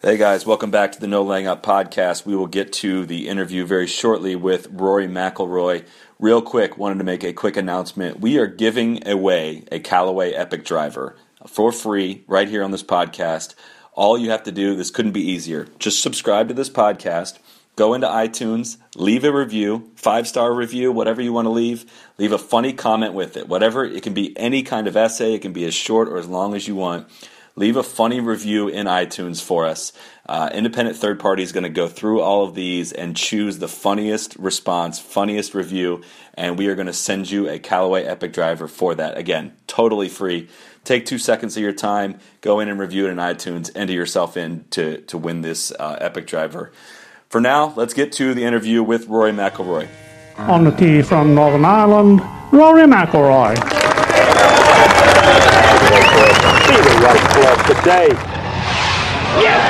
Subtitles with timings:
[0.00, 2.24] Hey guys, welcome back to the No Laying Up podcast.
[2.24, 5.84] We will get to the interview very shortly with Rory McIlroy.
[6.20, 8.20] Real quick, wanted to make a quick announcement.
[8.20, 11.16] We are giving away a Callaway Epic Driver
[11.48, 13.56] for free right here on this podcast.
[13.92, 15.66] All you have to do, this couldn't be easier.
[15.80, 17.40] Just subscribe to this podcast,
[17.74, 21.84] go into iTunes, leave a review, five star review, whatever you want to leave.
[22.18, 23.48] Leave a funny comment with it.
[23.48, 26.28] Whatever, it can be any kind of essay, it can be as short or as
[26.28, 27.08] long as you want
[27.58, 29.92] leave a funny review in iTunes for us.
[30.26, 33.66] Uh, independent third party is going to go through all of these and choose the
[33.66, 36.00] funniest response, funniest review,
[36.34, 39.18] and we are going to send you a Callaway Epic Driver for that.
[39.18, 40.48] Again, totally free.
[40.84, 44.36] Take two seconds of your time, go in and review it in iTunes, enter yourself
[44.36, 46.70] in to, to win this uh, Epic Driver.
[47.28, 49.88] For now, let's get to the interview with Rory McIlroy.
[50.38, 52.20] On the tee from Northern Ireland,
[52.52, 53.78] Rory McIlroy
[56.68, 58.08] see the right club today.
[59.38, 59.62] Yes!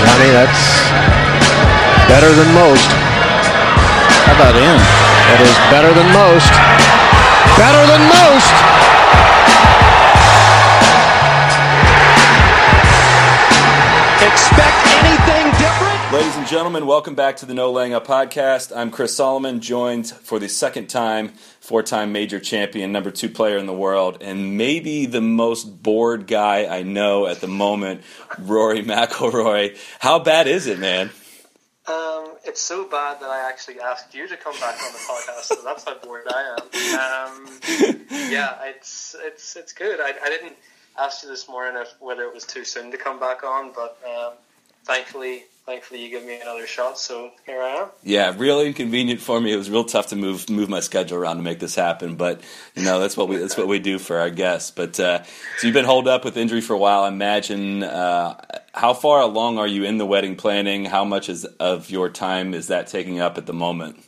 [0.00, 0.62] Johnny, that's
[2.08, 2.88] better than most.
[4.24, 4.78] How about in?
[5.28, 6.52] That is better than most.
[7.58, 8.52] Better than most!
[14.24, 15.37] Expect anything different?
[16.10, 18.74] Ladies and gentlemen, welcome back to the No Laying Up podcast.
[18.74, 21.28] I'm Chris Solomon, joined for the second time
[21.60, 26.26] four time major champion, number two player in the world, and maybe the most bored
[26.26, 28.04] guy I know at the moment,
[28.38, 29.78] Rory McIlroy.
[29.98, 31.10] How bad is it, man?
[31.86, 35.42] Um, it's so bad that I actually asked you to come back on the podcast,
[35.42, 37.44] so that's how bored I am.
[37.44, 37.60] Um,
[38.30, 40.00] yeah, it's it's it's good.
[40.00, 40.56] I, I didn't
[40.98, 43.98] ask you this morning if whether it was too soon to come back on, but
[44.08, 44.32] um,
[44.84, 47.88] thankfully thankfully you give me another shot, so here I am.
[48.02, 49.52] Yeah, really inconvenient for me.
[49.52, 52.40] It was real tough to move move my schedule around to make this happen, but
[52.74, 54.70] you know that's what we that's what we do for our guests.
[54.70, 57.02] But uh, so you've been holed up with injury for a while.
[57.02, 57.82] I imagine.
[57.82, 58.40] Uh,
[58.72, 60.86] how far along are you in the wedding planning?
[60.86, 64.02] How much is of your time is that taking up at the moment?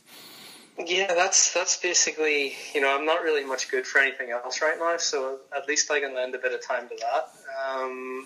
[0.83, 4.79] Yeah, that's that's basically you know I'm not really much good for anything else right
[4.79, 7.29] now, so at least I can lend a bit of time to that.
[7.63, 8.25] Um,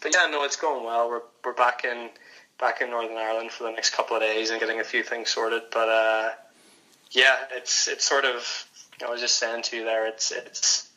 [0.00, 1.08] but yeah, no, it's going well.
[1.08, 2.10] We're we're back in
[2.60, 5.30] back in Northern Ireland for the next couple of days and getting a few things
[5.30, 5.62] sorted.
[5.72, 6.30] But uh,
[7.10, 8.66] yeah, it's it's sort of
[9.04, 10.88] I was just saying to you there, it's it's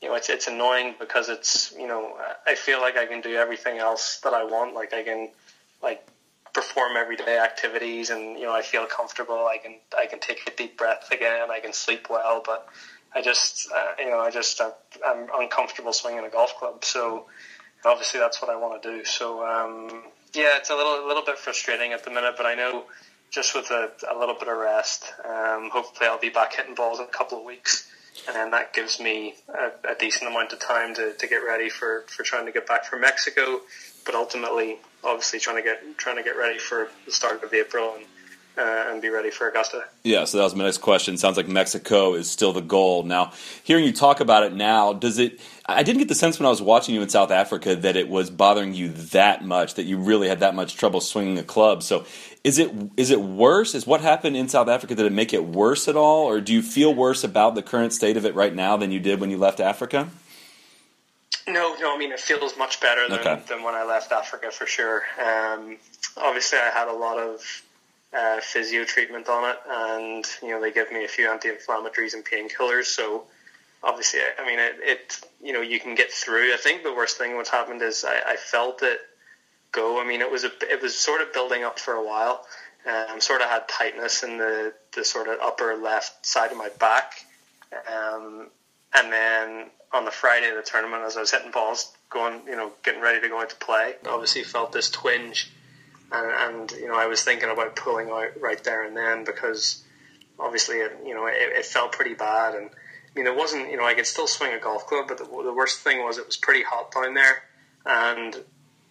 [0.00, 3.36] you know it's it's annoying because it's you know I feel like I can do
[3.36, 4.74] everything else that I want.
[4.74, 5.28] Like I can
[5.82, 6.06] like
[6.52, 9.46] perform everyday activities and you know I feel comfortable.
[9.46, 11.50] I can I can take a deep breath again.
[11.50, 12.66] I can sleep well, but
[13.14, 14.70] I just uh, you know I just uh,
[15.06, 16.84] I'm uncomfortable swinging a golf club.
[16.84, 17.26] So
[17.84, 19.04] obviously that's what I want to do.
[19.04, 20.04] So um,
[20.36, 22.84] yeah, it's a little a little bit frustrating at the minute, but I know
[23.30, 26.98] just with a, a little bit of rest, um, hopefully I'll be back hitting balls
[26.98, 27.90] in a couple of weeks,
[28.26, 31.68] and then that gives me a, a, decent amount of time to, to get ready
[31.68, 33.60] for, for trying to get back from Mexico,
[34.04, 37.94] but ultimately, obviously, trying to get trying to get ready for the start of April
[37.96, 38.06] and
[38.58, 39.84] uh, and be ready for Augusta.
[40.02, 41.16] Yeah, so that was my next question.
[41.16, 43.02] Sounds like Mexico is still the goal.
[43.02, 43.32] Now,
[43.62, 45.40] hearing you talk about it now, does it?
[45.68, 48.08] I didn't get the sense when I was watching you in South Africa that it
[48.08, 51.82] was bothering you that much, that you really had that much trouble swinging a club.
[51.82, 52.06] So,
[52.44, 53.74] is it is it worse?
[53.74, 56.52] Is what happened in South Africa did it make it worse at all, or do
[56.52, 59.30] you feel worse about the current state of it right now than you did when
[59.30, 60.08] you left Africa?
[61.48, 61.94] No, no.
[61.94, 63.42] I mean, it feels much better than, okay.
[63.48, 65.02] than when I left Africa for sure.
[65.20, 65.78] Um,
[66.16, 67.62] obviously, I had a lot of
[68.16, 72.24] uh, physio treatment on it, and you know they give me a few anti-inflammatories and
[72.24, 72.84] painkillers.
[72.84, 73.24] So
[73.86, 76.52] obviously, I mean it, it, You know, you can get through.
[76.52, 79.00] I think the worst thing what's happened is I, I felt it
[79.72, 80.00] go.
[80.00, 82.44] I mean, it was a, it was sort of building up for a while.
[82.86, 86.68] Um, sort of had tightness in the the sort of upper left side of my
[86.80, 87.12] back,
[87.92, 88.48] um,
[88.94, 92.56] and then on the Friday of the tournament, as I was hitting balls, going, you
[92.56, 95.50] know, getting ready to go into play, obviously felt this twinge
[96.12, 99.82] and, and you know I was thinking about pulling out right there and then because
[100.38, 102.70] obviously it, you know it, it felt pretty bad and
[103.16, 105.52] mean it wasn't you know I could still swing a golf club but the, the
[105.52, 107.42] worst thing was it was pretty hot down there.
[107.84, 108.36] And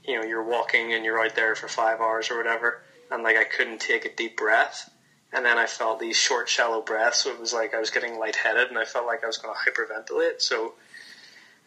[0.03, 3.37] you know you're walking and you're out there for five hours or whatever and like
[3.37, 4.89] I couldn't take a deep breath.
[5.33, 8.17] And then I felt these short shallow breaths so it was like I was getting
[8.17, 10.41] lightheaded and I felt like I was going to hyperventilate.
[10.41, 10.73] So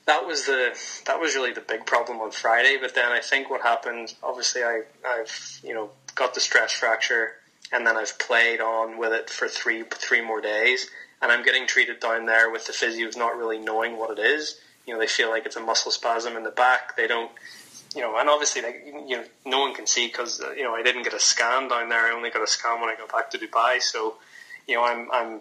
[0.08, 2.78] that was the that was really the big problem on Friday.
[2.80, 7.32] But then I think what happened, obviously, I I've you know got the stress fracture,
[7.72, 10.88] and then I've played on with it for three three more days,
[11.20, 14.60] and I'm getting treated down there with the physios not really knowing what it is.
[14.86, 16.96] You know, they feel like it's a muscle spasm in the back.
[16.96, 17.30] They don't.
[17.96, 20.74] You know, and obviously, like, you know, no one can see because uh, you know
[20.74, 22.06] I didn't get a scan down there.
[22.06, 23.80] I only got a scan when I got back to Dubai.
[23.80, 24.16] So,
[24.66, 25.40] you know, I'm, I'm,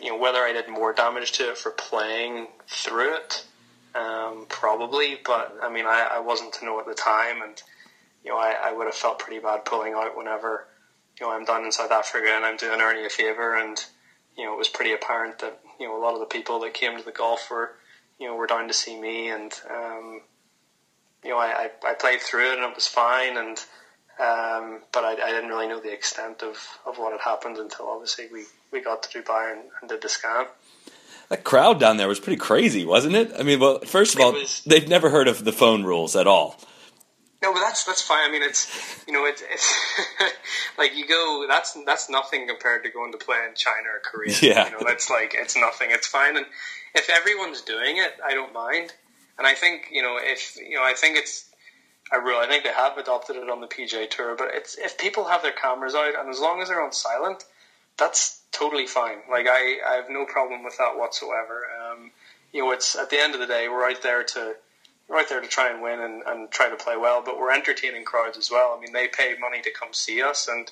[0.00, 3.44] you know, whether I did more damage to it for playing through it,
[3.94, 7.62] Um, probably, but I mean, I, I wasn't to know at the time, and
[8.24, 10.66] you know, I, I would have felt pretty bad pulling out whenever
[11.20, 13.78] you know I'm done in South Africa and I'm doing Ernie a favour, and
[14.36, 16.74] you know, it was pretty apparent that you know a lot of the people that
[16.74, 17.72] came to the golf were
[18.18, 20.20] you know were down to see me, and um,
[21.24, 23.58] you know, I, I, played through it and it was fine, and
[24.20, 27.88] um, but I, I didn't really know the extent of, of what had happened until
[27.88, 30.46] obviously we, we got to Dubai and, and did the scan.
[31.30, 33.32] That crowd down there was pretty crazy, wasn't it?
[33.36, 36.26] I mean, well, first of all, was, they've never heard of the phone rules at
[36.26, 36.60] all.
[37.44, 38.26] No, but that's that's fine.
[38.26, 39.74] I mean, it's you know, it's, it's
[40.78, 41.44] like you go.
[41.46, 44.34] That's that's nothing compared to going to play in China or Korea.
[44.42, 45.88] Yeah, you know, that's like it's nothing.
[45.90, 46.46] It's fine, and
[46.94, 48.94] if everyone's doing it, I don't mind.
[49.36, 51.50] And I think you know, if you know, I think it's
[52.12, 52.38] a rule.
[52.38, 55.42] I think they have adopted it on the PGA Tour, but it's if people have
[55.42, 57.44] their cameras out and as long as they're on silent,
[57.98, 59.18] that's totally fine.
[59.30, 61.66] Like I, I have no problem with that whatsoever.
[61.90, 62.10] Um,
[62.52, 64.54] you know, it's at the end of the day, we're out there to
[65.08, 67.52] we're out there to try and win and, and try to play well, but we're
[67.52, 68.74] entertaining crowds as well.
[68.76, 70.70] I mean, they pay money to come see us, and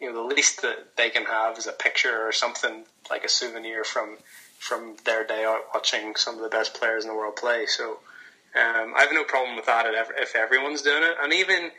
[0.00, 3.28] you know, the least that they can have is a picture or something like a
[3.28, 4.16] souvenir from
[4.58, 7.64] from their day out watching some of the best players in the world play.
[7.66, 7.98] So
[8.54, 9.86] um, I have no problem with that
[10.18, 11.70] if everyone's doing it, and even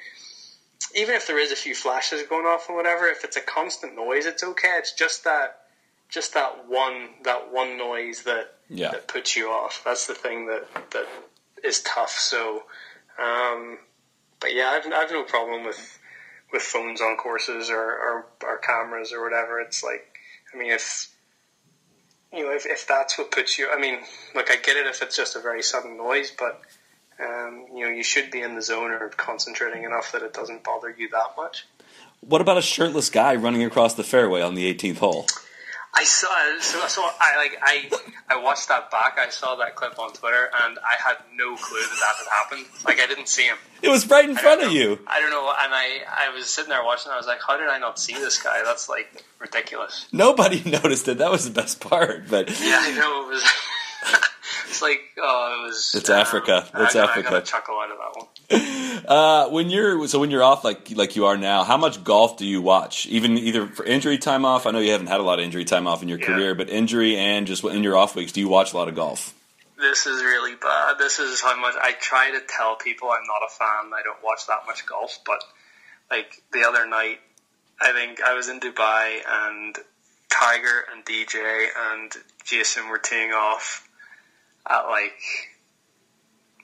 [0.95, 3.95] even if there is a few flashes going off and whatever, if it's a constant
[3.95, 4.75] noise, it's okay.
[4.77, 5.59] It's just that
[6.09, 8.91] just that one that one noise that yeah.
[8.91, 9.81] that puts you off.
[9.85, 11.07] That's the thing that that
[11.63, 12.11] is tough.
[12.11, 12.63] So,
[13.19, 13.79] um,
[14.39, 15.99] but yeah, I've I've no problem with
[16.51, 19.59] with phones on courses or, or, or cameras or whatever.
[19.61, 20.19] It's like,
[20.53, 21.07] I mean, if
[22.33, 23.99] you know, if, if that's what puts you, I mean,
[24.35, 26.61] look, I get it if it's just a very sudden noise, but
[27.19, 30.63] um, you know, you should be in the zone or concentrating enough that it doesn't
[30.63, 31.65] bother you that much.
[32.21, 35.25] What about a shirtless guy running across the fairway on the 18th hole?
[35.93, 36.29] I saw
[36.59, 37.89] so, so I like I
[38.29, 39.17] I watched that back.
[39.19, 42.65] I saw that clip on Twitter, and I had no clue that that had happened.
[42.85, 43.57] Like I didn't see him.
[43.81, 44.99] It was right in front of you.
[45.05, 47.11] I don't know, and I I was sitting there watching.
[47.11, 48.61] I was like, how did I not see this guy?
[48.63, 50.07] That's like ridiculous.
[50.13, 51.17] Nobody noticed it.
[51.17, 52.29] That was the best part.
[52.29, 53.43] But yeah, I know it was.
[54.69, 55.91] it's like oh, it was.
[55.93, 56.69] It's um, Africa.
[56.73, 57.27] It's I, Africa.
[57.27, 58.27] I got a chuckle out of that one.
[59.01, 62.37] Uh, when you're so when you're off like like you are now, how much golf
[62.37, 63.07] do you watch?
[63.07, 64.65] Even either for injury time off.
[64.65, 66.27] I know you haven't had a lot of injury time off in your yeah.
[66.27, 68.95] career, but injury and just in your off weeks, do you watch a lot of
[68.95, 69.33] golf?
[69.77, 70.97] This is really bad.
[70.99, 73.91] This is how much I try to tell people I'm not a fan.
[73.91, 75.43] I don't watch that much golf, but
[76.09, 77.19] like the other night,
[77.81, 79.75] I think I was in Dubai and
[80.29, 82.11] Tiger and DJ and
[82.45, 83.89] Jason were teeing off
[84.69, 85.19] at like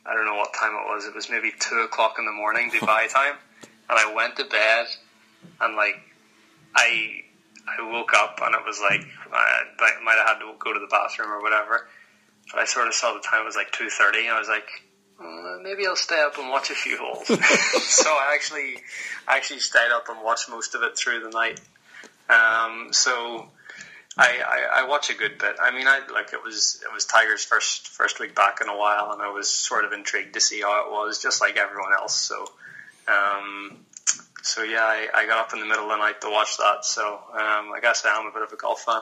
[0.07, 1.05] I don't know what time it was.
[1.05, 3.35] It was maybe two o'clock in the morning Dubai time,
[3.89, 4.87] and I went to bed,
[5.61, 5.95] and like
[6.75, 7.21] I
[7.67, 9.63] I woke up and it was like I,
[10.03, 11.87] might have had to go to the bathroom or whatever,
[12.51, 14.67] but I sort of saw the time was like two thirty, and I was like.
[15.19, 17.25] Uh, maybe I'll stay up and watch a few holes.
[17.81, 18.75] so I actually,
[19.27, 21.59] I actually stayed up and watched most of it through the night.
[22.29, 23.49] Um, so
[24.17, 24.41] I,
[24.73, 25.57] I, I, watch a good bit.
[25.61, 28.75] I mean, I like it was it was Tiger's first first week back in a
[28.75, 31.93] while, and I was sort of intrigued to see how it was, just like everyone
[31.93, 32.15] else.
[32.15, 32.47] So,
[33.07, 33.77] um,
[34.41, 36.83] so yeah, I, I got up in the middle of the night to watch that.
[36.83, 39.01] So um, I guess I am a bit of a golf fan.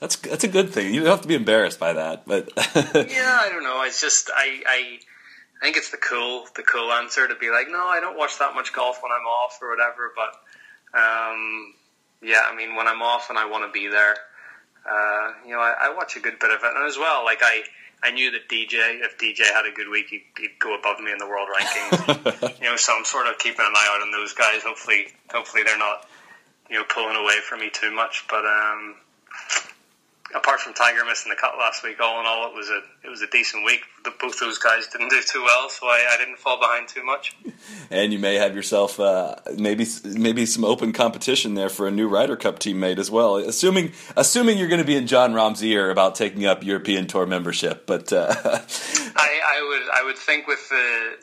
[0.00, 0.92] That's that's a good thing.
[0.92, 3.82] You don't have to be embarrassed by that, but yeah, I don't know.
[3.82, 4.98] It's just I, I
[5.60, 8.40] I think it's the cool the cool answer to be like, no, I don't watch
[8.40, 10.12] that much golf when I'm off or whatever.
[10.16, 11.72] But um,
[12.20, 14.16] yeah, I mean, when I'm off and I want to be there
[14.88, 17.40] uh, you know, I, I, watch a good bit of it, and as well, like
[17.42, 17.62] I,
[18.02, 21.12] I knew that DJ, if DJ had a good week, he'd, he'd go above me
[21.12, 22.60] in the world rankings.
[22.60, 24.62] you know, so I'm sort of keeping an eye out on those guys.
[24.62, 26.06] Hopefully, hopefully they're not,
[26.70, 28.24] you know, pulling away from me too much.
[28.28, 28.96] But um,
[30.34, 33.10] apart from Tiger missing the cut last week, all in all, it was a it
[33.10, 33.80] was a decent week.
[34.04, 37.04] The, both those guys didn't do too well, so I, I didn't fall behind too
[37.04, 37.36] much.
[37.90, 42.08] And you may have yourself uh, maybe maybe some open competition there for a new
[42.08, 43.36] Ryder Cup teammate as well.
[43.36, 47.26] Assuming assuming you're going to be in Jon Rahm's ear about taking up European Tour
[47.26, 51.16] membership, but uh, I, I would I would think with the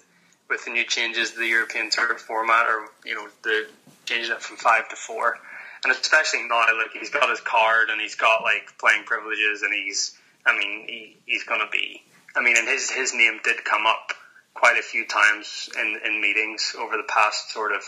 [0.50, 3.68] with the new changes to the European Tour format, or you know the
[4.06, 5.40] changing it from five to four
[5.84, 9.74] and especially now, like he's got his card and he's got like playing privileges, and
[9.74, 12.04] he's, I mean, he, he's to be.
[12.36, 14.14] I mean, and his his name did come up
[14.54, 17.82] quite a few times in in meetings over the past sort of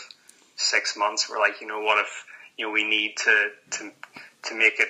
[0.56, 1.28] six months.
[1.28, 2.24] We're like, you know, what if
[2.56, 3.48] you know we need to
[3.78, 3.92] to
[4.44, 4.88] to make it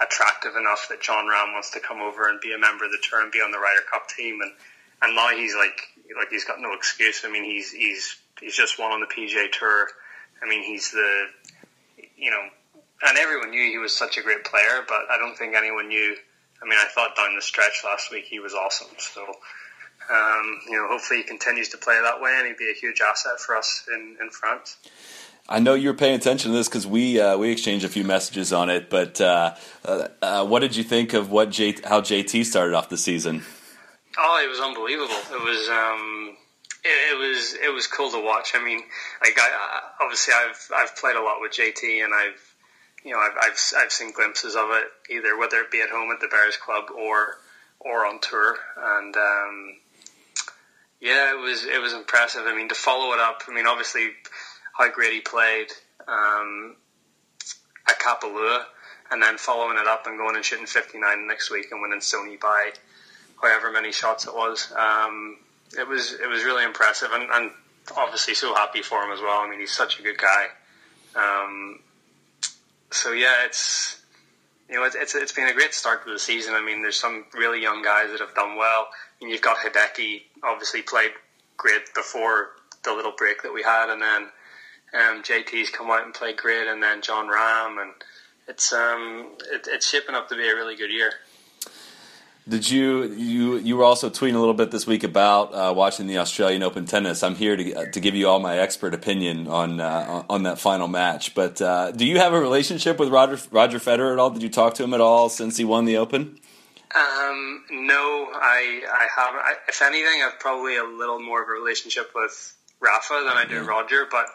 [0.00, 2.98] attractive enough that Jon Rahm wants to come over and be a member of the
[3.02, 4.52] tour and be on the Ryder Cup team, and
[5.02, 5.80] and now he's like
[6.16, 7.22] like he's got no excuse.
[7.24, 9.88] I mean, he's he's he's just won on the PGA Tour.
[10.42, 11.26] I mean, he's the
[12.22, 12.42] you know,
[13.02, 16.14] and everyone knew he was such a great player, but I don't think anyone knew
[16.62, 18.88] I mean, I thought down the stretch last week he was awesome.
[18.98, 22.74] So, um, you know, hopefully he continues to play that way and he'd be a
[22.74, 24.76] huge asset for us in, in France.
[25.48, 28.04] I know you were paying attention to this because we uh, we exchanged a few
[28.04, 28.88] messages on it.
[28.88, 32.88] But uh, uh, uh what did you think of what J- how JT started off
[32.88, 33.42] the season?
[34.16, 35.16] Oh, it was unbelievable.
[35.32, 36.21] It was um,
[36.84, 38.52] it, it, was it was cool to watch.
[38.54, 38.80] I mean,
[39.22, 42.54] like I, obviously I've I've played a lot with JT and I've
[43.04, 46.10] you know I've, I've I've seen glimpses of it either whether it be at home
[46.12, 47.38] at the Bears Club or
[47.80, 49.16] or on tour and.
[49.16, 49.76] Um,
[51.02, 52.42] yeah, it was it was impressive.
[52.46, 53.42] I mean, to follow it up.
[53.48, 54.10] I mean, obviously,
[54.72, 55.66] how great he played
[56.06, 56.76] um,
[57.88, 58.64] at Kapalua,
[59.10, 62.38] and then following it up and going and shooting 59 next week and winning Sony
[62.40, 62.70] by
[63.40, 64.72] however many shots it was.
[64.76, 65.38] Um,
[65.78, 67.50] it was it was really impressive, and, and,
[67.96, 69.40] obviously so happy for him as well.
[69.40, 70.46] I mean, he's such a good guy.
[71.16, 71.80] Um,
[72.90, 74.00] so yeah, it's
[74.68, 76.54] you know it's, it's it's been a great start to the season.
[76.54, 78.88] I mean, there's some really young guys that have done well.
[78.90, 81.10] I mean, you've got Hideki, obviously played
[81.56, 82.50] great before
[82.84, 84.22] the little break that we had, and then
[84.94, 87.92] um, JT's come out and played great, and then Jon Rahm, and
[88.48, 91.12] it's um, it, it's shaping up to be a really good year.
[92.48, 96.08] Did you you you were also tweeting a little bit this week about uh, watching
[96.08, 97.22] the Australian Open tennis?
[97.22, 100.88] I'm here to to give you all my expert opinion on uh, on that final
[100.88, 101.36] match.
[101.36, 104.30] But uh, do you have a relationship with Roger Roger Federer at all?
[104.30, 106.40] Did you talk to him at all since he won the Open?
[106.94, 109.40] Um, no, I I haven't.
[109.40, 113.44] I, if anything, I've probably a little more of a relationship with Rafa than I
[113.48, 113.62] do.
[113.62, 114.08] Roger.
[114.10, 114.26] But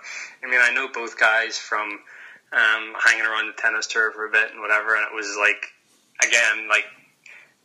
[0.42, 2.00] I mean, I know both guys from
[2.54, 4.96] um, hanging around the tennis tour for a bit and whatever.
[4.96, 5.74] And it was like,
[6.26, 6.86] again, like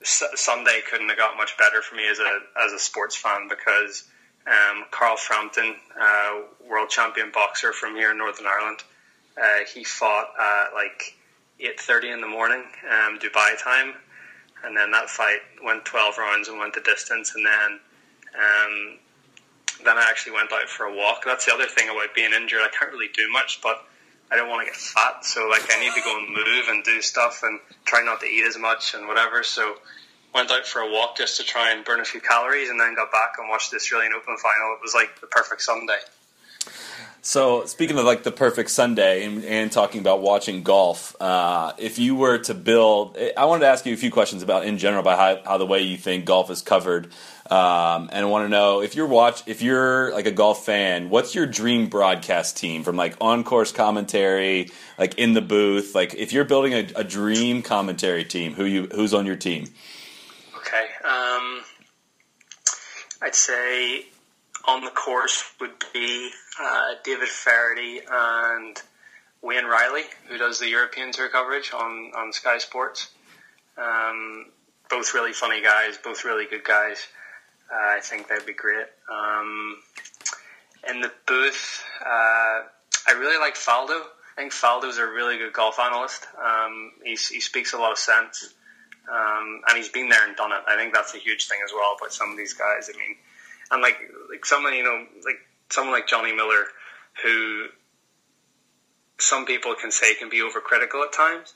[0.04, 4.04] Sunday couldn't have got much better for me as a as a sports fan because
[4.47, 8.80] um, Carl Frampton, uh, world champion boxer from here in Northern Ireland,
[9.40, 11.16] uh, he fought at like
[11.61, 13.94] eight thirty in the morning, um, Dubai time,
[14.64, 17.80] and then that fight went twelve rounds and went the distance, and then
[18.35, 18.99] um,
[19.85, 21.25] then I actually went out for a walk.
[21.25, 22.61] That's the other thing about being injured.
[22.61, 23.85] I can't really do much, but
[24.33, 25.25] I don't want to get fat.
[25.25, 28.27] So like I need to go and move and do stuff and try not to
[28.27, 29.43] eat as much and whatever.
[29.43, 29.75] So
[30.35, 32.95] went out for a walk just to try and burn a few calories, and then
[32.95, 34.73] got back and watched the Australian Open final.
[34.73, 35.99] It was like the perfect Sunday.
[37.25, 41.99] So speaking of like the perfect Sunday and, and talking about watching golf, uh, if
[41.99, 45.03] you were to build, I wanted to ask you a few questions about in general
[45.03, 47.12] about how, how the way you think golf is covered
[47.52, 51.11] um, and I want to know if you're watch if you're like a golf fan,
[51.11, 56.14] what's your dream broadcast team from like on course commentary, like in the booth, like
[56.14, 59.66] if you're building a, a dream commentary team, who you who's on your team?
[60.56, 61.62] Okay, um,
[63.21, 64.06] I'd say
[64.66, 68.80] on the course would be uh, David Feherty and
[69.42, 73.11] Wayne Riley, who does the European Tour coverage on on Sky Sports.
[73.76, 74.47] Um,
[74.88, 77.09] both really funny guys, both really good guys.
[77.73, 78.87] I think that'd be great.
[79.11, 79.76] Um,
[80.88, 82.62] in the booth, uh,
[83.09, 84.00] I really like Faldo.
[84.37, 86.26] I think Faldo's a really good golf analyst.
[86.43, 88.55] Um, he, he speaks a lot of sense,
[89.11, 90.62] um, and he's been there and done it.
[90.67, 92.91] I think that's a huge thing as well about some of these guys.
[92.93, 93.17] I mean,
[93.71, 93.99] and like
[94.31, 95.38] like someone you know like
[95.71, 96.64] someone like Johnny Miller,
[97.23, 97.67] who
[99.19, 101.55] some people can say can be overcritical at times.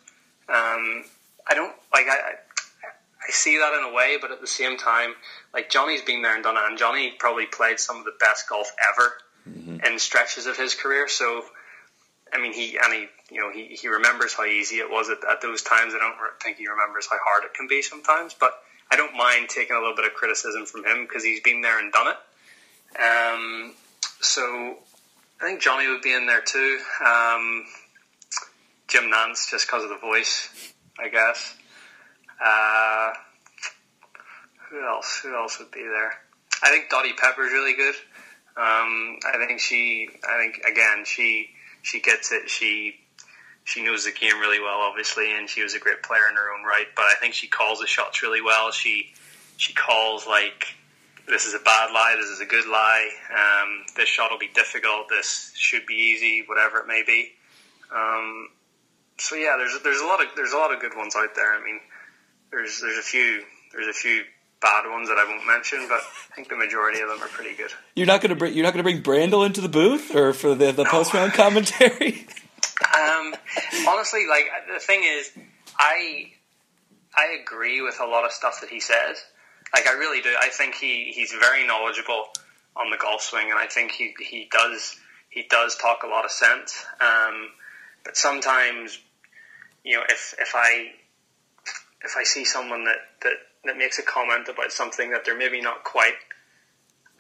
[0.49, 1.05] Um,
[1.49, 2.35] I don't like I,
[3.27, 5.15] I see that in a way, but at the same time,
[5.53, 8.49] like Johnny's been there and done it, and Johnny probably played some of the best
[8.49, 9.13] golf ever
[9.49, 9.85] mm-hmm.
[9.85, 11.09] in stretches of his career.
[11.09, 11.45] So,
[12.33, 15.19] I mean, he and he, you know, he, he remembers how easy it was at,
[15.29, 15.95] at those times.
[15.95, 18.53] I don't think he remembers how hard it can be sometimes, but
[18.91, 21.79] I don't mind taking a little bit of criticism from him because he's been there
[21.81, 22.17] and done it.
[23.03, 23.75] Um,
[24.21, 24.77] so
[25.41, 26.79] I think Johnny would be in there too.
[27.05, 27.65] Um,
[28.89, 31.57] Jim Nantz, just because of the voice, I guess.
[32.45, 33.13] Uh,
[34.71, 35.21] who else?
[35.23, 36.13] Who else would be there?
[36.63, 37.95] I think Dottie Pepper's really good.
[38.57, 40.09] Um, I think she.
[40.29, 41.51] I think again she
[41.83, 42.49] she gets it.
[42.49, 42.95] She
[43.65, 46.53] she knows the game really well, obviously, and she was a great player in her
[46.53, 46.87] own right.
[46.95, 48.71] But I think she calls the shots really well.
[48.71, 49.13] She
[49.57, 50.75] she calls like
[51.29, 53.11] this is a bad lie, this is a good lie.
[53.31, 55.09] Um, this shot will be difficult.
[55.09, 57.33] This should be easy, whatever it may be.
[57.95, 58.49] Um,
[59.19, 61.53] so yeah, there's there's a lot of there's a lot of good ones out there.
[61.53, 61.81] I mean,
[62.57, 64.23] there's there's a few there's a few
[64.63, 67.55] bad ones that I won't mention, but I think the majority of them are pretty
[67.55, 67.71] good.
[67.95, 70.55] You're not going to bring you're not to bring Brandel into the booth or for
[70.55, 70.91] the the no.
[70.91, 72.27] post round commentary.
[72.95, 73.35] um,
[73.89, 75.31] honestly, like the thing is,
[75.79, 76.33] I
[77.15, 79.23] I agree with a lot of stuff that he says.
[79.75, 80.35] Like I really do.
[80.41, 82.27] I think he, he's very knowledgeable
[82.77, 84.97] on the golf swing, and I think he he does
[85.29, 86.87] he does talk a lot of sense.
[87.01, 87.49] Um,
[88.05, 88.99] but sometimes,
[89.85, 90.93] you know, if if I
[92.07, 93.35] if I see someone that, that,
[93.65, 96.15] that makes a comment about something that they're maybe not quite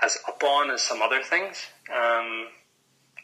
[0.00, 2.46] as up on as some other things, um,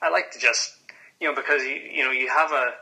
[0.03, 0.77] I like to just
[1.21, 2.73] you know because you you know you have a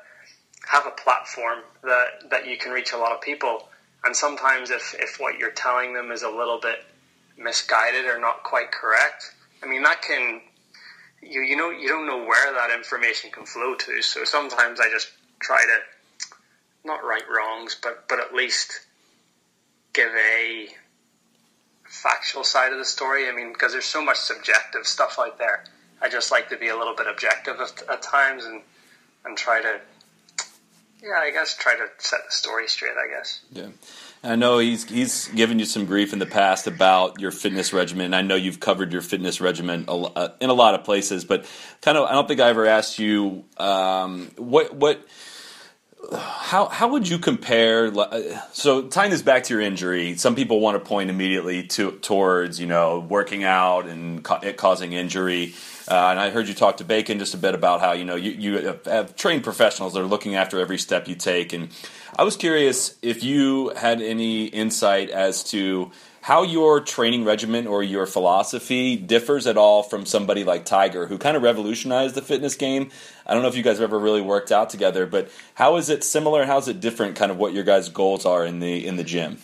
[0.66, 3.68] have a platform that that you can reach a lot of people,
[4.04, 6.84] and sometimes if if what you're telling them is a little bit
[7.36, 10.40] misguided or not quite correct, I mean that can
[11.22, 14.02] you you know you don't know where that information can flow to.
[14.02, 15.10] So sometimes I just
[15.40, 15.99] try to
[16.84, 18.80] not right wrongs, but but at least
[19.92, 20.68] give a
[21.84, 23.28] factual side of the story.
[23.28, 25.64] I mean, because there's so much subjective stuff out there.
[26.00, 28.62] I just like to be a little bit objective at, at times and
[29.24, 29.80] and try to
[31.02, 32.92] yeah, I guess try to set the story straight.
[32.92, 33.40] I guess.
[33.52, 33.68] Yeah.
[34.22, 38.12] I know he's he's given you some grief in the past about your fitness regimen.
[38.12, 41.46] I know you've covered your fitness regimen uh, in a lot of places, but
[41.80, 45.06] kind of I don't think I ever asked you um, what what
[46.12, 47.92] how how would you compare?
[48.52, 52.58] So tying this back to your injury, some people want to point immediately to towards
[52.58, 55.54] you know working out and it causing injury.
[55.88, 58.16] Uh, and I heard you talk to Bacon just a bit about how you know
[58.16, 61.52] you, you have trained professionals that are looking after every step you take.
[61.52, 61.68] And
[62.16, 65.90] I was curious if you had any insight as to
[66.22, 71.18] how your training regimen or your philosophy differs at all from somebody like Tiger, who
[71.18, 72.90] kind of revolutionized the fitness game.
[73.26, 75.88] I don't know if you guys have ever really worked out together, but how is
[75.88, 76.44] it similar?
[76.44, 77.16] How is it different?
[77.16, 79.38] Kind of what your guys' goals are in the in the gym.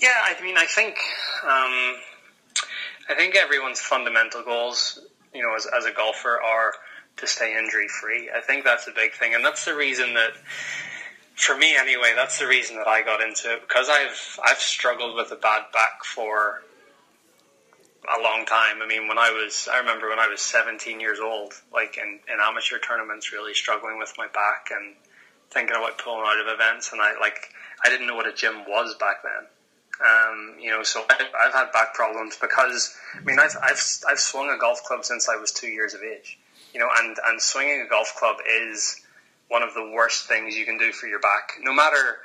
[0.00, 0.96] Yeah, I mean, I think
[1.44, 1.96] um,
[3.08, 5.00] I think everyone's fundamental goals
[5.34, 6.72] you know, as, as a golfer are
[7.16, 8.30] to stay injury free.
[8.34, 10.30] I think that's a big thing, and that's the reason that,
[11.34, 15.16] for me anyway, that's the reason that I got into it because I've I've struggled
[15.16, 16.62] with a bad back for
[18.04, 18.82] a long time.
[18.82, 22.20] I mean, when I was, I remember when I was 17 years old, like in,
[22.32, 24.94] in amateur tournaments, really struggling with my back and
[25.50, 27.48] thinking about pulling out of events, and I like
[27.84, 29.46] I didn't know what a gym was back then.
[30.04, 34.18] Um, you know, so I've, I've, had back problems because I mean I've, I've I've
[34.18, 36.38] swung a golf club since I was two years of age.
[36.72, 38.36] You know, and and swinging a golf club
[38.66, 39.00] is
[39.48, 41.52] one of the worst things you can do for your back.
[41.60, 42.18] No matter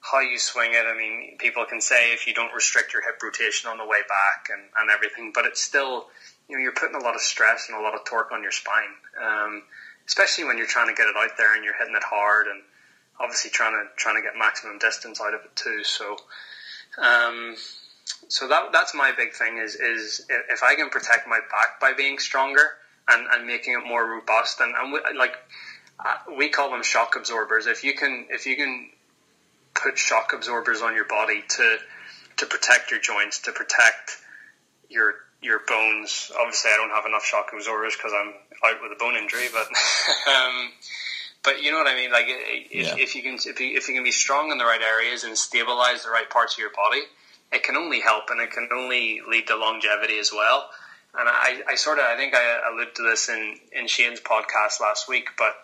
[0.00, 3.20] how you swing it, I mean, people can say if you don't restrict your hip
[3.22, 6.06] rotation on the way back and, and everything, but it's still,
[6.48, 8.52] you know, you're putting a lot of stress and a lot of torque on your
[8.52, 9.62] spine, um,
[10.06, 12.62] especially when you're trying to get it out there and you're hitting it hard and
[13.20, 15.82] obviously trying to trying to get maximum distance out of it too.
[15.82, 16.16] So
[16.98, 17.56] um,
[18.28, 21.92] so that that's my big thing is is if I can protect my back by
[21.92, 22.62] being stronger
[23.08, 25.36] and, and making it more robust and, and like
[25.98, 27.66] uh, we call them shock absorbers.
[27.66, 28.90] If you can if you can
[29.74, 31.78] put shock absorbers on your body to
[32.38, 34.18] to protect your joints, to protect
[34.88, 36.30] your your bones.
[36.38, 38.34] Obviously, I don't have enough shock absorbers because I'm
[38.64, 39.66] out with a bone injury, but
[40.32, 40.72] um,
[41.44, 42.10] but you know what I mean.
[42.10, 42.96] Like if, yeah.
[42.96, 45.36] if you can if you, if you can be strong in the right areas and
[45.36, 47.02] stabilize the right parts of your body,
[47.52, 50.68] it can only help and it can only lead to longevity as well.
[51.18, 54.80] And I, I sort of I think I alluded to this in in Shane's podcast
[54.80, 55.54] last week, but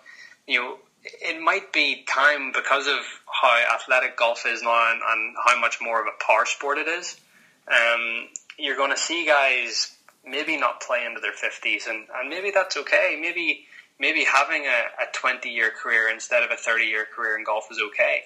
[0.46, 5.36] you know it might be time because of how athletic golf is now and, and
[5.44, 7.20] how much more of a power sport it is.
[7.68, 8.28] Um,
[8.58, 12.76] you're going to see guys maybe not play into their 50s, and, and maybe that's
[12.76, 13.18] okay.
[13.20, 13.66] Maybe
[14.00, 17.68] maybe having a, a 20 year career instead of a 30 year career in golf
[17.70, 18.22] is okay.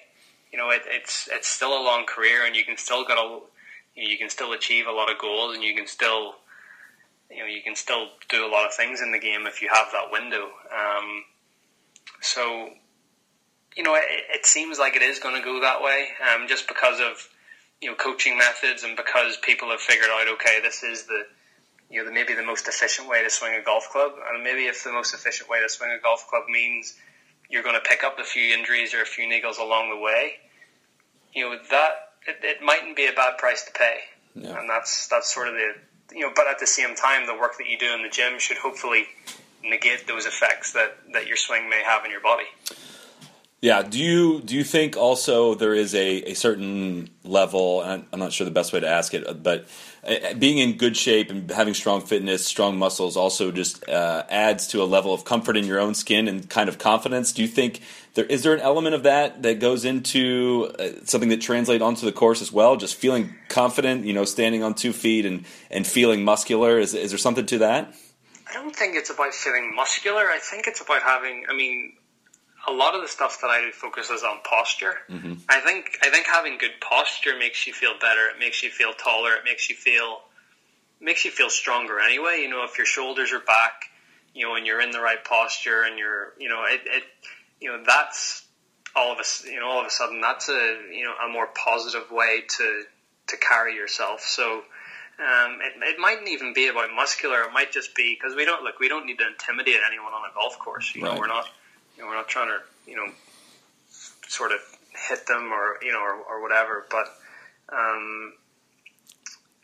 [0.51, 3.39] You know, it, it's it's still a long career, and you can still get a
[3.95, 6.35] you can still achieve a lot of goals, and you can still
[7.29, 9.69] you know you can still do a lot of things in the game if you
[9.71, 10.49] have that window.
[10.71, 11.23] Um,
[12.21, 12.69] so
[13.75, 14.03] you know, it,
[14.35, 17.29] it, seems like it is going to go that way, um, just because of
[17.81, 21.23] you know coaching methods and because people have figured out, okay, this is the
[21.89, 24.83] you know, maybe the most efficient way to swing a golf club, and maybe if
[24.83, 26.95] the most efficient way to swing a golf club means
[27.49, 30.33] you're going to pick up a few injuries or a few niggles along the way,
[31.33, 31.91] you know that
[32.27, 33.97] it, it mightn't be a bad price to pay,
[34.35, 34.59] yeah.
[34.59, 36.31] and that's that's sort of the you know.
[36.35, 39.07] But at the same time, the work that you do in the gym should hopefully
[39.63, 42.45] negate those effects that that your swing may have in your body.
[43.61, 43.81] Yeah.
[43.81, 47.81] Do you do you think also there is a, a certain level?
[47.81, 49.67] I'm not sure the best way to ask it, but
[50.07, 54.67] uh, being in good shape and having strong fitness, strong muscles also just uh, adds
[54.67, 57.33] to a level of comfort in your own skin and kind of confidence.
[57.33, 57.81] Do you think
[58.13, 62.05] there is there an element of that that goes into uh, something that translates onto
[62.05, 62.77] the course as well?
[62.77, 66.79] Just feeling confident, you know, standing on two feet and and feeling muscular.
[66.79, 67.93] Is is there something to that?
[68.49, 70.23] I don't think it's about feeling muscular.
[70.29, 71.45] I think it's about having.
[71.49, 71.93] I mean,
[72.67, 74.95] a lot of the stuff that I do focuses on posture.
[75.09, 75.33] Mm-hmm.
[75.47, 78.27] I think I think having good posture makes you feel better.
[78.27, 79.33] It makes you feel taller.
[79.33, 80.21] It makes you feel
[80.99, 82.39] makes you feel stronger anyway.
[82.41, 83.83] You know, if your shoulders are back,
[84.33, 87.03] you know, and you're in the right posture, and you're, you know, it, it
[87.61, 88.43] you know, that's
[88.95, 91.47] all of a you know all of a sudden that's a you know a more
[91.47, 92.83] positive way to
[93.27, 94.21] to carry yourself.
[94.21, 94.63] So.
[95.19, 97.41] Um, it, it mightn't even be about muscular.
[97.41, 98.79] It might just be because we don't look.
[98.79, 100.93] We don't need to intimidate anyone on a golf course.
[100.95, 101.13] You right.
[101.13, 101.45] know, we're not.
[101.97, 102.59] You know, we're not trying to.
[102.89, 103.11] You know,
[104.29, 104.59] sort of
[105.09, 106.85] hit them or you know or, or whatever.
[106.89, 107.07] But
[107.71, 108.33] um,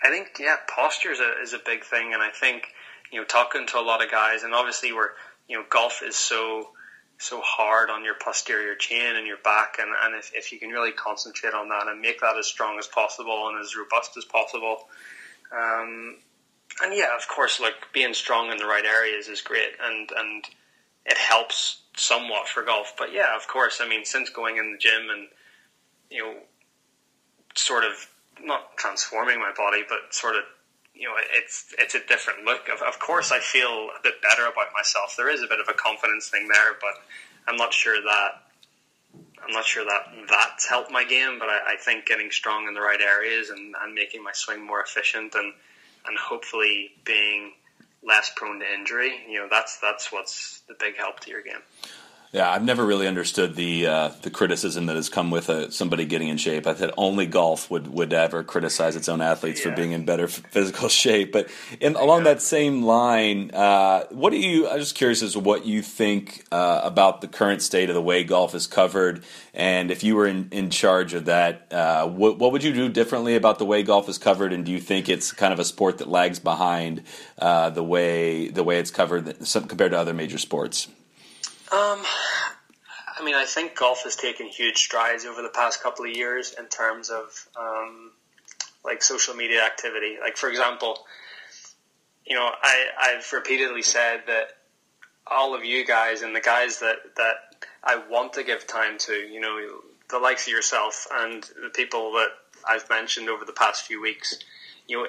[0.04, 2.68] I think yeah, posture is a, is a big thing, and I think
[3.12, 5.12] you know talking to a lot of guys, and obviously we're
[5.48, 6.70] you know golf is so
[7.18, 10.70] so hard on your posterior chain and your back, and, and if, if you can
[10.70, 14.26] really concentrate on that and make that as strong as possible and as robust as
[14.26, 14.88] possible.
[15.52, 16.18] Um,
[16.82, 20.46] and yeah, of course, like being strong in the right areas is great, and and
[21.06, 22.94] it helps somewhat for golf.
[22.98, 25.28] But yeah, of course, I mean, since going in the gym and
[26.10, 26.36] you know,
[27.56, 28.08] sort of
[28.42, 30.44] not transforming my body, but sort of
[30.94, 32.70] you know, it's it's a different look.
[32.70, 35.16] Of, of course, I feel a bit better about myself.
[35.18, 36.94] There is a bit of a confidence thing there, but
[37.48, 38.45] I'm not sure that
[39.44, 41.40] I'm not sure that that's helped my game.
[41.40, 44.66] But I, I think getting strong in the right areas and, and making my swing
[44.66, 45.54] more efficient and
[46.08, 47.54] and hopefully being
[48.04, 49.14] less prone to injury.
[49.28, 51.62] You know, that's that's what's the big help to your game.
[52.36, 55.70] Yeah, I've never really understood the uh, the criticism that has come with a, uh,
[55.70, 56.68] somebody getting in shape.
[56.68, 59.72] I thought only golf would, would ever criticize its own athletes yeah.
[59.72, 61.32] for being in better physical shape.
[61.32, 61.48] But
[61.80, 64.68] in, along that same line, uh, what do you?
[64.68, 68.02] I'm just curious as to what you think uh, about the current state of the
[68.02, 72.38] way golf is covered, and if you were in, in charge of that, uh, what,
[72.38, 74.52] what would you do differently about the way golf is covered?
[74.52, 77.04] And do you think it's kind of a sport that lags behind
[77.40, 79.38] uh, the way the way it's covered
[79.70, 80.90] compared to other major sports?
[81.72, 82.04] Um,
[83.18, 86.54] I mean, I think golf has taken huge strides over the past couple of years
[86.58, 88.12] in terms of um,
[88.84, 90.18] like social media activity.
[90.22, 91.00] Like, for example,
[92.26, 94.50] you know, I, I've repeatedly said that
[95.28, 99.14] all of you guys and the guys that, that I want to give time to,
[99.14, 99.58] you know,
[100.10, 102.30] the likes of yourself and the people that
[102.68, 104.38] I've mentioned over the past few weeks,
[104.88, 105.08] you know,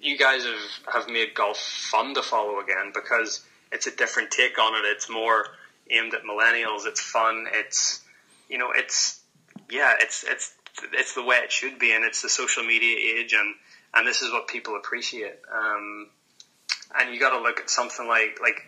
[0.00, 4.58] you guys have, have made golf fun to follow again because it's a different take
[4.58, 4.86] on it.
[4.88, 5.44] It's more
[5.90, 6.86] aimed at millennials.
[6.86, 7.46] It's fun.
[7.52, 8.02] It's
[8.48, 9.20] you know, it's
[9.70, 10.52] yeah, it's it's
[10.92, 13.54] it's the way it should be, and it's the social media age, and
[13.94, 15.38] and this is what people appreciate.
[15.52, 16.08] Um,
[16.98, 18.62] and you got to look at something like like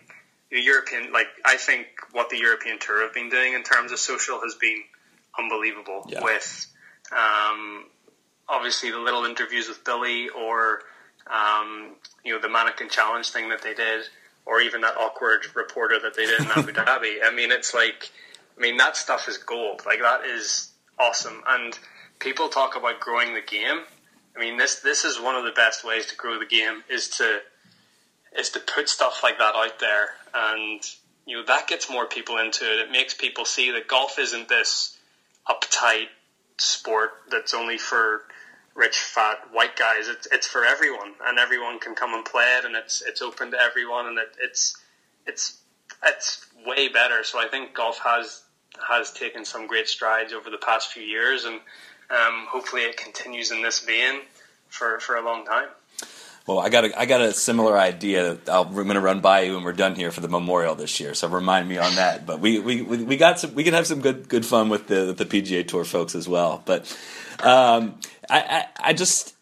[0.51, 3.99] the European, like I think what the European tour have been doing in terms of
[3.99, 4.83] social has been
[5.37, 6.05] unbelievable.
[6.07, 6.23] Yeah.
[6.23, 6.67] With
[7.11, 7.85] um,
[8.47, 10.81] obviously the little interviews with Billy, or
[11.27, 14.03] um, you know the mannequin challenge thing that they did
[14.45, 17.17] or even that awkward reporter that they did in Abu Dhabi.
[17.23, 18.11] I mean, it's like,
[18.57, 19.83] I mean, that stuff is gold.
[19.85, 21.43] Like that is awesome.
[21.47, 21.77] And
[22.19, 23.81] people talk about growing the game.
[24.35, 27.09] I mean, this this is one of the best ways to grow the game is
[27.17, 27.39] to
[28.37, 30.81] is to put stuff like that out there, and
[31.25, 32.79] you know that gets more people into it.
[32.79, 34.97] It makes people see that golf isn't this
[35.49, 36.07] uptight
[36.57, 38.21] sport that's only for
[38.75, 40.07] rich, fat, white guys.
[40.07, 43.51] It's it's for everyone, and everyone can come and play it, and it's it's open
[43.51, 44.77] to everyone, and it, it's
[45.25, 45.59] it's
[46.05, 47.23] it's way better.
[47.23, 48.43] So I think golf has
[48.87, 51.55] has taken some great strides over the past few years, and
[52.09, 54.21] um, hopefully it continues in this vein
[54.69, 55.67] for for a long time.
[56.47, 58.37] Well, I got a, I got a similar idea.
[58.47, 60.99] i am going to run by you when we're done here for the memorial this
[60.99, 61.13] year.
[61.13, 62.25] So remind me on that.
[62.25, 63.53] But we, we, we got some.
[63.53, 66.63] We can have some good good fun with the the PGA Tour folks as well.
[66.65, 66.97] But
[67.43, 67.99] um,
[68.31, 69.35] I, I, I just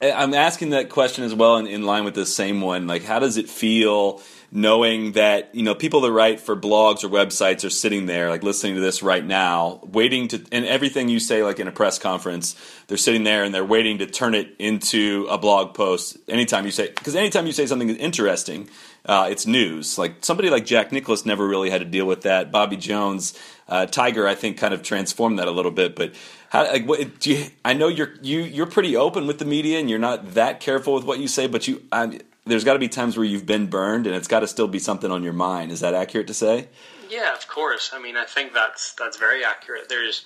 [0.00, 2.86] I'm asking that question as well in, in line with the same one.
[2.86, 4.20] Like, how does it feel
[4.52, 8.42] knowing that you know people that write for blogs or websites are sitting there, like
[8.42, 11.98] listening to this right now, waiting to, and everything you say, like in a press
[11.98, 12.56] conference,
[12.88, 16.18] they're sitting there and they're waiting to turn it into a blog post.
[16.28, 18.68] Anytime you say, because anytime you say something interesting,
[19.06, 19.96] uh, it's news.
[19.96, 22.52] Like somebody like Jack Nicklaus never really had to deal with that.
[22.52, 26.14] Bobby Jones, uh, Tiger, I think, kind of transformed that a little bit, but
[26.56, 29.78] how, like, what, do you, I know you're you you're pretty open with the media
[29.78, 32.78] and you're not that careful with what you say, but you I, there's got to
[32.78, 35.34] be times where you've been burned and it's got to still be something on your
[35.34, 35.70] mind.
[35.70, 36.68] Is that accurate to say?
[37.10, 37.90] Yeah, of course.
[37.92, 39.90] I mean, I think that's that's very accurate.
[39.90, 40.24] There's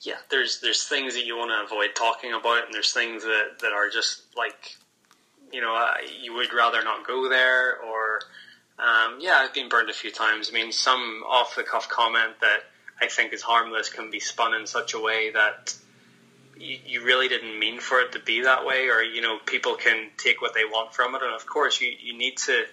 [0.00, 3.60] yeah, there's there's things that you want to avoid talking about, and there's things that
[3.60, 4.76] that are just like
[5.52, 8.20] you know uh, you would rather not go there or.
[8.78, 10.48] Um, yeah, I've been burned a few times.
[10.50, 12.64] I mean, some off the cuff comment that
[13.00, 15.74] I think is harmless can be spun in such a way that
[16.62, 20.10] you, really didn't mean for it to be that way, or you know, people can
[20.16, 21.22] take what they want from it.
[21.22, 22.64] And of course, you, you need to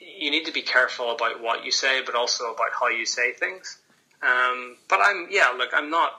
[0.00, 3.32] you need to be careful about what you say, but also about how you say
[3.32, 3.78] things.
[4.22, 6.12] Um, but I'm yeah, look, I'm not.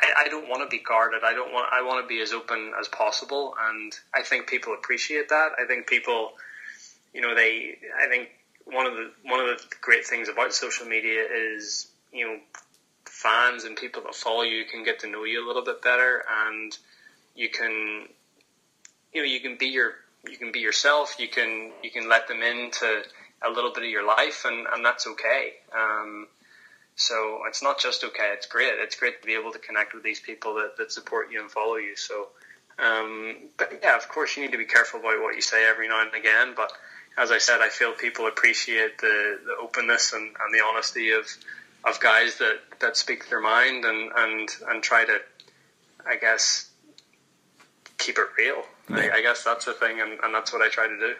[0.00, 1.22] I, I don't want to be guarded.
[1.24, 1.68] I don't want.
[1.72, 5.52] I want to be as open as possible, and I think people appreciate that.
[5.60, 6.32] I think people,
[7.12, 7.78] you know, they.
[8.00, 8.28] I think
[8.64, 11.24] one of the one of the great things about social media
[11.56, 12.38] is you know
[13.06, 16.24] fans and people that follow you can get to know you a little bit better,
[16.46, 16.76] and
[17.34, 18.06] you can,
[19.12, 19.94] you know, you can be your
[20.28, 21.16] you can be yourself.
[21.18, 23.02] You can you can let them into
[23.44, 25.54] a little bit of your life, and and that's okay.
[25.74, 26.26] Um,
[26.96, 28.72] so it's not just okay; it's great.
[28.76, 31.50] It's great to be able to connect with these people that, that support you and
[31.50, 31.96] follow you.
[31.96, 32.28] So,
[32.78, 35.88] um, but yeah, of course, you need to be careful about what you say every
[35.88, 36.54] now and again.
[36.56, 36.72] But
[37.16, 41.26] as I said, I feel people appreciate the, the openness and, and the honesty of
[41.84, 45.18] of guys that, that speak their mind and, and, and try to,
[46.06, 46.70] I guess,
[47.98, 48.62] keep it real.
[48.88, 48.96] Yeah.
[48.96, 51.14] I, I, guess that's the thing, and, and that's what I try to do.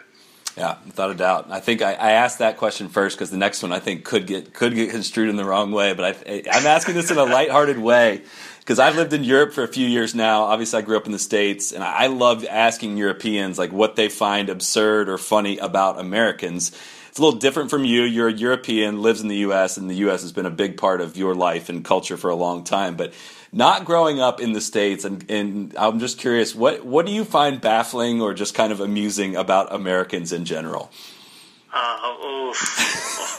[0.57, 1.47] Yeah, without a doubt.
[1.49, 4.27] I think I, I asked that question first because the next one I think could
[4.27, 5.93] get could get construed in the wrong way.
[5.93, 8.21] But I, I'm asking this in a lighthearted way
[8.59, 10.43] because I've lived in Europe for a few years now.
[10.43, 14.09] Obviously, I grew up in the states, and I love asking Europeans like what they
[14.09, 16.71] find absurd or funny about Americans.
[17.13, 18.01] It's a little different from you.
[18.01, 20.23] You're a European, lives in the U.S., and the U.S.
[20.23, 22.95] has been a big part of your life and culture for a long time.
[22.95, 23.13] But
[23.51, 27.23] not growing up in the states, and, and I'm just curious, what what do you
[27.23, 30.89] find baffling or just kind of amusing about Americans in general?
[31.71, 32.55] Uh, oh,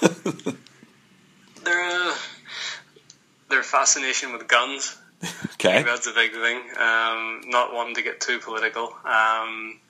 [1.64, 2.14] their uh,
[3.50, 4.96] their fascination with guns.
[5.54, 6.58] Okay, that's a big thing.
[6.78, 8.94] Um, not wanting to get too political.
[9.04, 9.80] Um,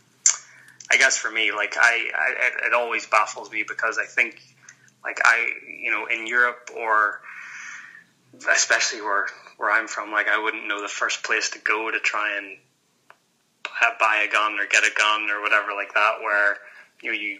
[0.94, 4.40] I guess for me, like I, I, it always baffles me because I think,
[5.02, 5.44] like I,
[5.82, 7.20] you know, in Europe or
[8.48, 9.26] especially where
[9.56, 12.58] where I'm from, like I wouldn't know the first place to go to try and
[13.98, 16.20] buy a gun or get a gun or whatever like that.
[16.22, 16.58] Where
[17.02, 17.38] you know, you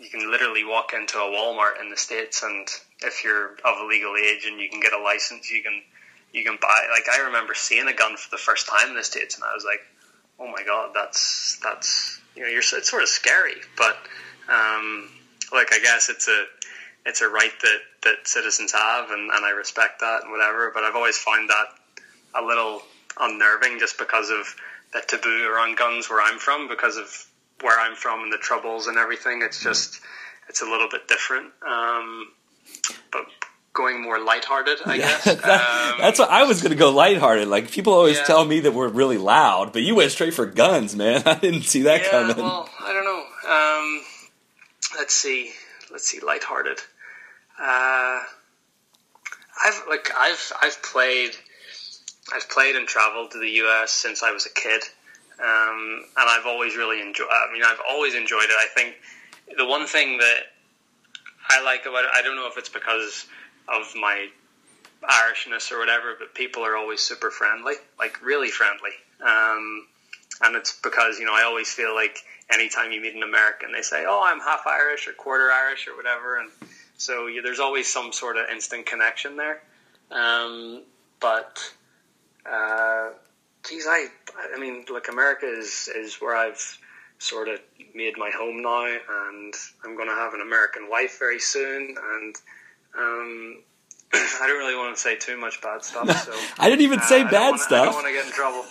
[0.00, 2.68] you can literally walk into a Walmart in the states, and
[3.00, 5.82] if you're of a legal age and you can get a license, you can
[6.32, 6.86] you can buy.
[6.92, 9.52] Like I remember seeing a gun for the first time in the states, and I
[9.52, 9.80] was like,
[10.38, 13.96] oh my god, that's that's you know, you're it's sort of scary, but
[14.48, 15.10] um,
[15.52, 16.44] like I guess it's a
[17.04, 20.70] it's a right that, that citizens have, and, and I respect that and whatever.
[20.72, 21.66] But I've always found that
[22.34, 22.82] a little
[23.18, 24.54] unnerving, just because of
[24.92, 27.26] the taboo around guns where I'm from, because of
[27.60, 29.40] where I'm from and the troubles and everything.
[29.42, 30.00] It's just
[30.48, 31.52] it's a little bit different.
[31.66, 32.28] Um,
[33.10, 33.26] but
[33.78, 35.24] going more lighthearted, I guess.
[35.24, 37.48] that, um, that's what I was going to go lighthearted.
[37.48, 38.24] Like people always yeah.
[38.24, 41.22] tell me that we're really loud, but you went straight for guns, man.
[41.26, 42.36] I didn't see that yeah, coming.
[42.36, 43.24] Well, I don't know.
[43.48, 44.04] Um,
[44.98, 45.52] let's see.
[45.90, 46.18] Let's see.
[46.20, 46.78] Lighthearted.
[47.58, 48.20] Uh,
[49.64, 51.30] I've like I've I've played
[52.34, 53.92] I've played and traveled to the U.S.
[53.92, 54.82] since I was a kid,
[55.40, 57.28] um, and I've always really enjoyed.
[57.30, 58.50] I mean, I've always enjoyed it.
[58.50, 58.96] I think
[59.56, 60.40] the one thing that
[61.48, 63.26] I like about it, I don't know if it's because
[63.72, 64.28] of my
[65.02, 68.90] Irishness or whatever, but people are always super friendly, like really friendly.
[69.24, 69.86] Um,
[70.40, 72.18] and it's because you know I always feel like
[72.50, 75.96] anytime you meet an American, they say, "Oh, I'm half Irish or quarter Irish or
[75.96, 76.50] whatever," and
[76.96, 79.62] so yeah, there's always some sort of instant connection there.
[80.10, 80.82] Um,
[81.20, 81.72] but
[82.44, 83.10] uh,
[83.68, 84.06] geez, I
[84.54, 86.78] I mean, look, America is is where I've
[87.18, 87.60] sort of
[87.94, 89.54] made my home now, and
[89.84, 92.36] I'm going to have an American wife very soon, and
[92.96, 93.62] um,
[94.12, 96.08] I don't really want to say too much bad stuff.
[96.24, 97.82] So I didn't even uh, say bad wanna, stuff.
[97.82, 98.64] I don't want to get in trouble.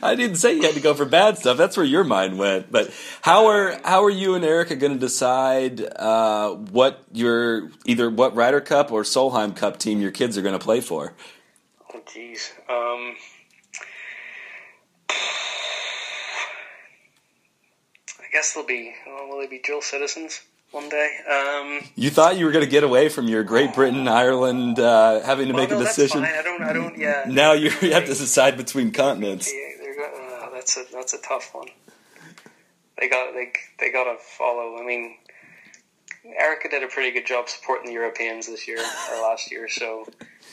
[0.02, 1.56] I didn't say you had to go for bad stuff.
[1.56, 2.72] That's where your mind went.
[2.72, 8.10] But how are how are you and Erica going to decide uh, what your either
[8.10, 11.14] what Ryder Cup or Solheim Cup team your kids are going to play for?
[11.94, 12.50] Oh, jeez.
[12.68, 13.14] Um,
[18.18, 18.92] I guess they'll be.
[19.06, 20.40] Well, will they be drill citizens?
[20.74, 21.16] One day.
[21.30, 25.20] Um, you thought you were going to get away from your Great Britain, Ireland, uh,
[25.20, 26.22] having to well, make no, a decision.
[26.22, 26.40] That's fine.
[26.40, 26.62] I don't.
[26.62, 26.98] I don't.
[26.98, 27.24] Yeah.
[27.28, 29.48] Now you have to decide between continents.
[29.48, 31.68] Uh, that's a that's a tough one.
[32.98, 34.76] They got they they got to follow.
[34.78, 35.16] I mean,
[36.38, 40.06] Erica did a pretty good job supporting the Europeans this year or last year, so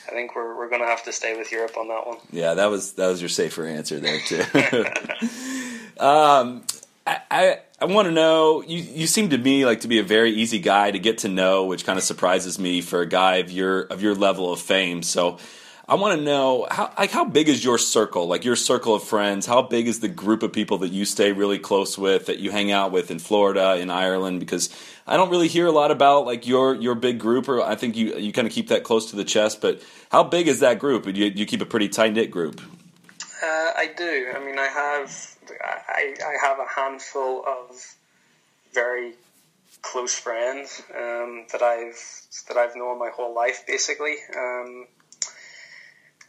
[0.07, 2.17] I think we're we're going to have to stay with Europe on that one.
[2.31, 4.43] Yeah, that was that was your safer answer there too.
[5.99, 6.63] um,
[7.07, 8.61] I, I I want to know.
[8.61, 11.27] You you seem to me like to be a very easy guy to get to
[11.27, 14.59] know, which kind of surprises me for a guy of your of your level of
[14.59, 15.03] fame.
[15.03, 15.39] So.
[15.89, 19.03] I want to know how like how big is your circle, like your circle of
[19.03, 19.45] friends?
[19.45, 22.49] How big is the group of people that you stay really close with, that you
[22.49, 24.39] hang out with in Florida, in Ireland?
[24.39, 24.69] Because
[25.05, 27.97] I don't really hear a lot about like your your big group, or I think
[27.97, 29.59] you you kind of keep that close to the chest.
[29.59, 31.07] But how big is that group?
[31.07, 32.61] You, you keep a pretty tight knit group?
[33.43, 34.31] Uh, I do.
[34.33, 35.30] I mean, I have
[35.63, 37.95] I, I have a handful of
[38.73, 39.13] very
[39.81, 41.99] close friends um, that I've
[42.47, 44.15] that I've known my whole life, basically.
[44.35, 44.87] Um,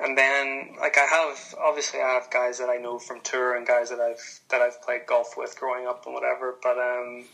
[0.00, 3.66] and then, like I have, obviously, I have guys that I know from tour and
[3.66, 6.56] guys that I've that I've played golf with growing up and whatever.
[6.62, 7.24] But um,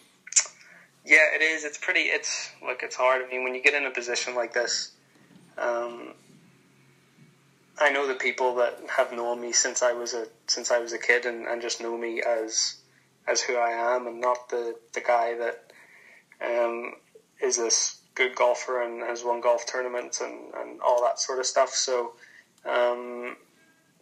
[1.04, 1.64] yeah, it is.
[1.64, 2.02] It's pretty.
[2.02, 2.82] It's look.
[2.82, 3.22] It's hard.
[3.24, 4.92] I mean, when you get in a position like this,
[5.56, 6.14] um,
[7.80, 10.92] I know the people that have known me since I was a since I was
[10.92, 12.76] a kid and, and just know me as
[13.26, 15.72] as who I am and not the, the guy that
[16.44, 16.94] um,
[17.40, 21.46] is this good golfer and has won golf tournaments and, and all that sort of
[21.46, 21.70] stuff.
[21.70, 22.12] So
[22.64, 23.36] um,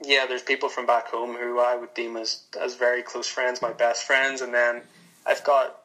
[0.03, 3.61] yeah, there's people from back home who I would deem as as very close friends,
[3.61, 4.83] my best friends, and then
[5.27, 5.83] I've got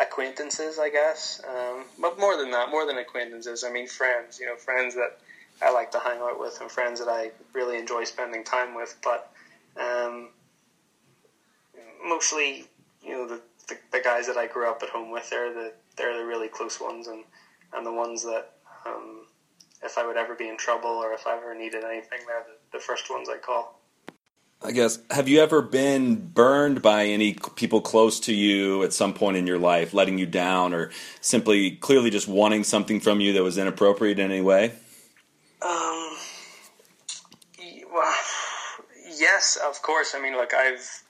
[0.00, 1.42] acquaintances, I guess.
[1.46, 4.38] Um, but more than that, more than acquaintances, I mean friends.
[4.38, 5.18] You know, friends that
[5.62, 8.96] I like to hang out with and friends that I really enjoy spending time with.
[9.02, 9.32] But
[9.80, 10.30] um,
[12.04, 12.64] mostly,
[13.02, 15.72] you know, the, the, the guys that I grew up at home with, they're the
[15.96, 17.24] they're the really close ones and
[17.72, 18.52] and the ones that.
[18.86, 19.26] Um,
[19.82, 22.78] if I would ever be in trouble or if I ever needed anything, they're the,
[22.78, 23.78] the first ones I call.
[24.62, 24.98] I guess.
[25.10, 29.46] Have you ever been burned by any people close to you at some point in
[29.46, 30.90] your life, letting you down, or
[31.20, 34.72] simply clearly just wanting something from you that was inappropriate in any way?
[35.62, 36.16] Um.
[37.92, 38.14] Well,
[39.16, 40.14] yes, of course.
[40.14, 41.02] I mean, look, I've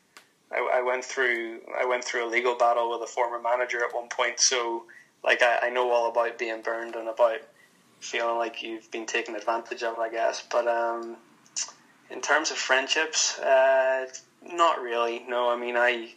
[0.53, 3.95] I, I went through I went through a legal battle with a former manager at
[3.95, 4.85] one point, so
[5.25, 7.41] like I, I know all about being burned and about
[8.01, 10.43] feeling like you've been taken advantage of, I guess.
[10.51, 11.17] But um,
[12.11, 14.07] in terms of friendships, uh,
[14.43, 15.25] not really.
[15.29, 16.11] No, I mean, I,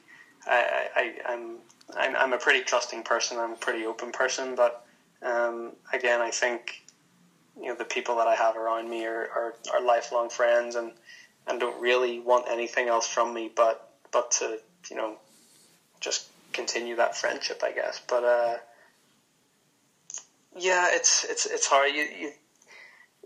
[0.46, 1.58] I, I, I'm,
[1.98, 3.38] I'm, I'm a pretty trusting person.
[3.40, 4.56] I'm a pretty open person.
[4.56, 4.86] But
[5.22, 6.84] um, again, I think
[7.60, 10.94] you know the people that I have around me are, are, are lifelong friends and
[11.48, 15.18] and don't really want anything else from me, but but to you know
[16.00, 18.02] just continue that friendship, I guess.
[18.08, 18.58] But uh,
[20.56, 21.92] yeah, it's it's it's hard.
[21.92, 22.32] You you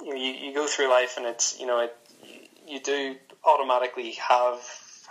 [0.01, 1.93] you, you go through life and it's you know it
[2.65, 4.61] you do automatically have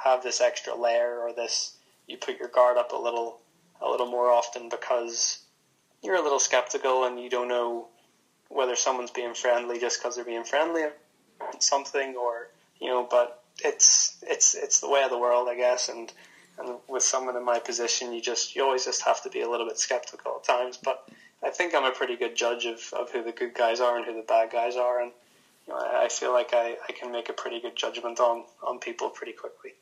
[0.02, 1.72] have this extra layer or this
[2.06, 3.38] you put your guard up a little
[3.80, 5.38] a little more often because
[6.02, 7.88] you're a little skeptical and you don't know
[8.52, 10.82] whether someone's being friendly just because they're being friendly
[11.58, 12.48] something or
[12.80, 15.88] you know but it's it's it's the way of the world I guess.
[15.88, 16.12] And
[16.58, 19.48] and with someone in my position you just you always just have to be a
[19.48, 20.78] little bit skeptical at times.
[20.82, 21.08] But
[21.42, 24.06] I think I'm a pretty good judge of, of who the good guys are and
[24.06, 25.12] who the bad guys are, and
[25.66, 28.44] you know, I, I feel like I, I can make a pretty good judgment on,
[28.62, 29.74] on people pretty quickly.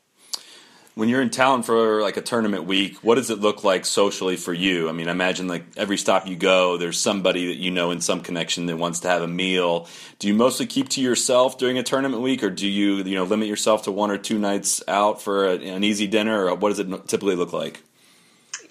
[0.93, 4.35] When you're in town for like a tournament week, what does it look like socially
[4.35, 4.89] for you?
[4.89, 8.01] I mean, I imagine like every stop you go, there's somebody that you know in
[8.01, 9.87] some connection that wants to have a meal.
[10.19, 13.23] Do you mostly keep to yourself during a tournament week, or do you you know
[13.23, 16.69] limit yourself to one or two nights out for a, an easy dinner, or what
[16.69, 17.81] does it typically look like?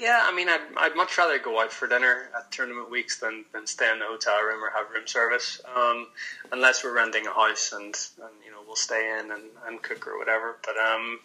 [0.01, 3.45] Yeah, I mean, I'd, I'd much rather go out for dinner at tournament weeks than,
[3.53, 5.61] than stay in the hotel room or have room service.
[5.77, 6.07] Um,
[6.51, 10.07] unless we're renting a house and, and you know we'll stay in and, and cook
[10.07, 10.57] or whatever.
[10.65, 11.21] But um,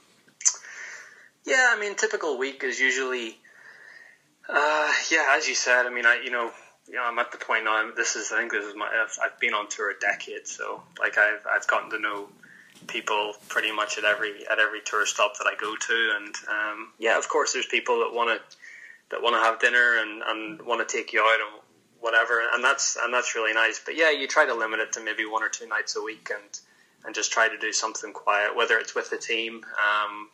[1.46, 3.38] yeah, I mean, typical week is usually,
[4.50, 5.86] uh, yeah, as you said.
[5.86, 6.52] I mean, I you know,
[6.88, 7.92] you know, I'm at the point now.
[7.96, 10.84] This is I think this is my I've, I've been on tour a decade, so
[11.00, 12.28] like I've I've gotten to know
[12.88, 16.92] people pretty much at every at every tour stop that I go to, and um,
[17.00, 18.58] yeah, of course, there's people that want to
[19.12, 21.62] that want to have dinner and, and want to take you out and
[22.00, 23.82] whatever, and that's and that's really nice.
[23.84, 26.30] But yeah, you try to limit it to maybe one or two nights a week,
[26.32, 26.60] and
[27.06, 30.30] and just try to do something quiet, whether it's with the team, um,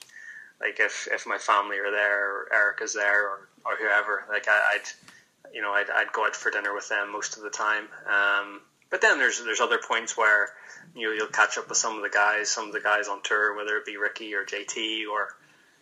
[0.61, 4.25] like if if my family are there, or Eric is there, or or whoever.
[4.29, 7.43] Like I, would you know, I'd, I'd go out for dinner with them most of
[7.43, 7.87] the time.
[8.07, 10.49] Um, but then there's there's other points where
[10.95, 13.21] you know, you'll catch up with some of the guys, some of the guys on
[13.23, 15.35] tour, whether it be Rickie or JT or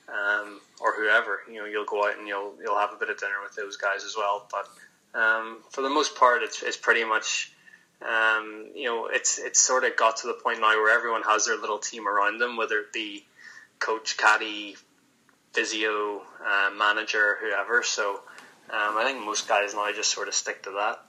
[0.08, 1.40] um, or whoever.
[1.50, 3.78] You know, you'll go out and you'll you'll have a bit of dinner with those
[3.78, 4.48] guys as well.
[4.52, 7.52] But um, for the most part, it's it's pretty much.
[8.02, 11.46] Um, you know, it's it's sort of got to the point now where everyone has
[11.46, 13.26] their little team around them, whether it be
[13.80, 14.76] coach, caddy,
[15.54, 17.84] physio, uh, manager, whoever.
[17.84, 18.22] So
[18.70, 21.00] um, I think most guys now just sort of stick to that.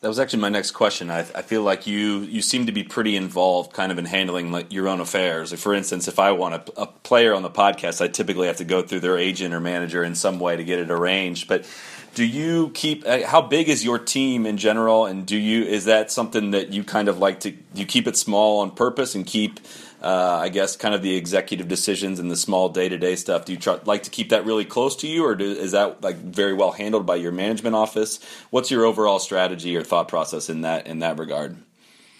[0.00, 1.10] That was actually my next question.
[1.10, 4.50] I, I, feel like you you seem to be pretty involved, kind of in handling
[4.50, 5.52] like your own affairs.
[5.60, 8.64] For instance, if I want a, a, player on the podcast, I typically have to
[8.64, 11.48] go through their agent or manager in some way to get it arranged.
[11.48, 11.70] But
[12.14, 13.06] do you keep?
[13.06, 15.04] Uh, how big is your team in general?
[15.04, 17.52] And do you is that something that you kind of like to?
[17.74, 19.60] you keep it small on purpose and keep
[20.02, 23.44] uh, I guess, kind of the executive decisions and the small day to day stuff.
[23.44, 26.02] Do you try, like to keep that really close to you, or do, is that
[26.02, 28.18] like very well handled by your management office?
[28.50, 31.56] What's your overall strategy or thought process in that in that regard?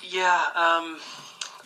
[0.02, 0.98] Yeah, um,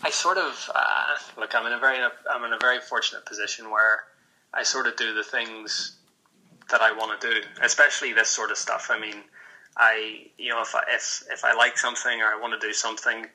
[0.03, 1.05] I sort of uh,
[1.39, 1.55] look.
[1.55, 1.99] I'm in a very
[2.31, 4.05] I'm in a very fortunate position where
[4.53, 5.97] I sort of do the things
[6.71, 8.89] that I want to do, especially this sort of stuff.
[8.91, 9.17] I mean,
[9.77, 12.73] I you know if I, if if I like something or I want to do
[12.73, 13.27] something,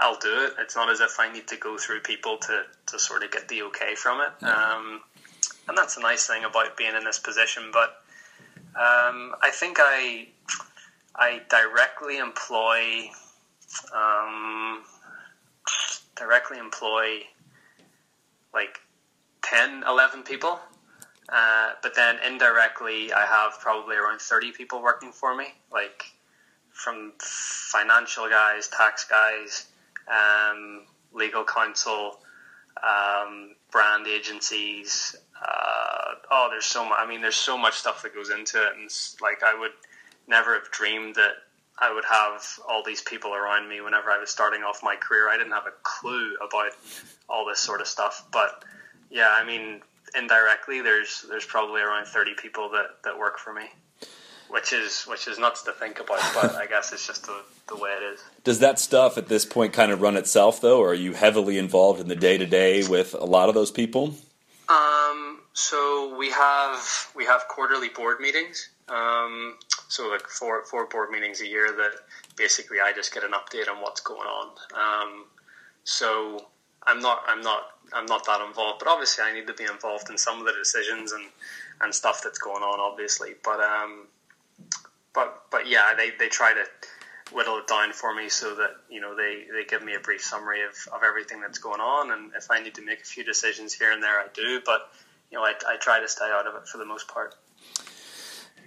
[0.00, 0.54] I'll do it.
[0.58, 3.48] It's not as if I need to go through people to, to sort of get
[3.48, 4.44] the okay from it.
[4.44, 5.00] Um,
[5.68, 7.70] and that's a nice thing about being in this position.
[7.72, 8.02] But
[8.74, 10.28] um, I think I
[11.14, 13.10] I directly employ
[13.94, 14.82] um,
[16.16, 17.20] directly employ
[18.52, 18.80] like
[19.42, 20.58] 10, 11 people.
[21.28, 26.04] Uh, but then indirectly, I have probably around 30 people working for me, like
[26.72, 29.66] from financial guys, tax guys,
[30.08, 32.20] um, legal counsel,
[32.82, 35.16] um, brand agencies.
[35.40, 36.98] Uh, oh, there's so much.
[37.00, 38.90] I mean, there's so much stuff that goes into it, and
[39.20, 39.72] like I would
[40.26, 41.32] never have dreamed that
[41.78, 45.28] I would have all these people around me whenever I was starting off my career.
[45.28, 46.72] I didn't have a clue about
[47.28, 48.64] all this sort of stuff, but
[49.10, 49.80] yeah, I mean,
[50.16, 53.70] indirectly, there's there's probably around thirty people that, that work for me,
[54.52, 56.20] which is which is nuts to think about.
[56.34, 58.20] But I guess it's just the, the way it is.
[58.44, 61.58] Does that stuff at this point kind of run itself though, or are you heavily
[61.58, 64.14] involved in the day to day with a lot of those people?
[64.68, 68.68] Um, so we have we have quarterly board meetings.
[68.88, 69.56] Um,
[69.88, 71.92] so like four four board meetings a year that
[72.36, 74.48] basically I just get an update on what's going on.
[74.74, 75.24] Um,
[75.84, 76.46] so
[76.86, 77.62] I'm not I'm not
[77.94, 80.52] I'm not that involved, but obviously I need to be involved in some of the
[80.52, 81.24] decisions and,
[81.80, 83.34] and stuff that's going on, obviously.
[83.44, 84.06] But um,
[85.14, 86.64] but but yeah, they, they try to
[87.32, 90.22] whittle it down for me so that you know they, they give me a brief
[90.22, 93.24] summary of, of everything that's going on, and if I need to make a few
[93.24, 94.60] decisions here and there, I do.
[94.64, 94.88] But
[95.30, 97.34] you know, I, I try to stay out of it for the most part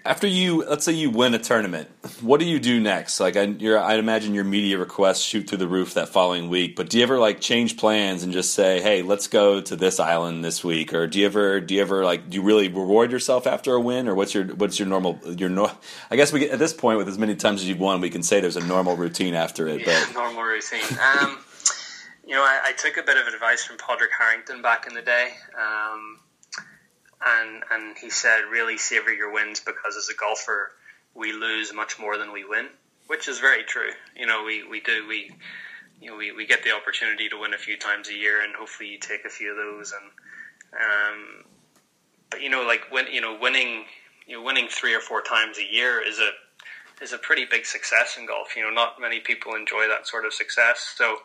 [0.06, 1.90] after you let's say you win a tournament
[2.22, 3.20] what do you do next?
[3.20, 6.90] Like I, I imagine your media requests shoot through the roof that following week but
[6.90, 10.46] do you ever like change plans and just say hey let's go to this island
[10.46, 13.48] this week or do you ever do you ever like do you really reward yourself
[13.48, 15.72] after a win or what's your what's your normal your no
[16.12, 18.10] i guess we get, at this point with as many times as you've won we
[18.10, 20.82] can say there's a normal routine after it yeah, but normal routine.
[21.20, 21.40] Um,
[22.26, 25.02] you know I, I, took a bit of advice from Padraig Harrington back in the
[25.02, 25.34] day.
[25.58, 26.20] Um,
[27.26, 30.72] and and he said really savor your wins because as a golfer
[31.16, 32.68] we lose much more than we win,
[33.08, 33.92] which is very true.
[34.16, 35.32] You know, we, we do we
[36.02, 38.54] you know we, we get the opportunity to win a few times a year, and
[38.54, 39.94] hopefully you take a few of those.
[39.94, 40.12] And
[40.74, 41.46] um,
[42.30, 43.86] but you know, like when you know winning
[44.28, 46.32] you know winning three or four times a year is a
[47.02, 48.56] is a pretty big success in golf.
[48.56, 51.18] You know, not many people enjoy that sort of success, so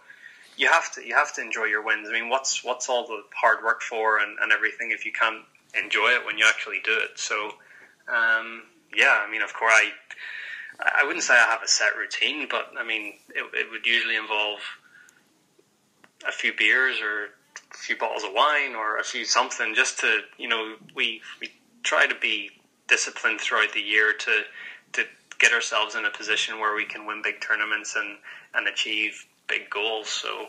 [0.56, 2.08] you have to you have to enjoy your wins.
[2.08, 5.44] I mean, what's what's all the hard work for and, and everything if you can't
[5.74, 7.18] enjoy it when you actually do it.
[7.18, 7.54] So,
[8.08, 8.62] um,
[8.94, 9.92] yeah, I mean, of course, I
[10.80, 14.16] I wouldn't say I have a set routine, but I mean, it, it would usually
[14.16, 14.60] involve
[16.26, 17.30] a few beers or
[17.72, 21.50] a few bottles of wine or a few something just to you know we we
[21.82, 22.50] try to be
[22.88, 24.42] disciplined throughout the year to
[24.92, 25.04] to
[25.38, 28.18] get ourselves in a position where we can win big tournaments and
[28.54, 30.08] and achieve big goals.
[30.08, 30.48] So,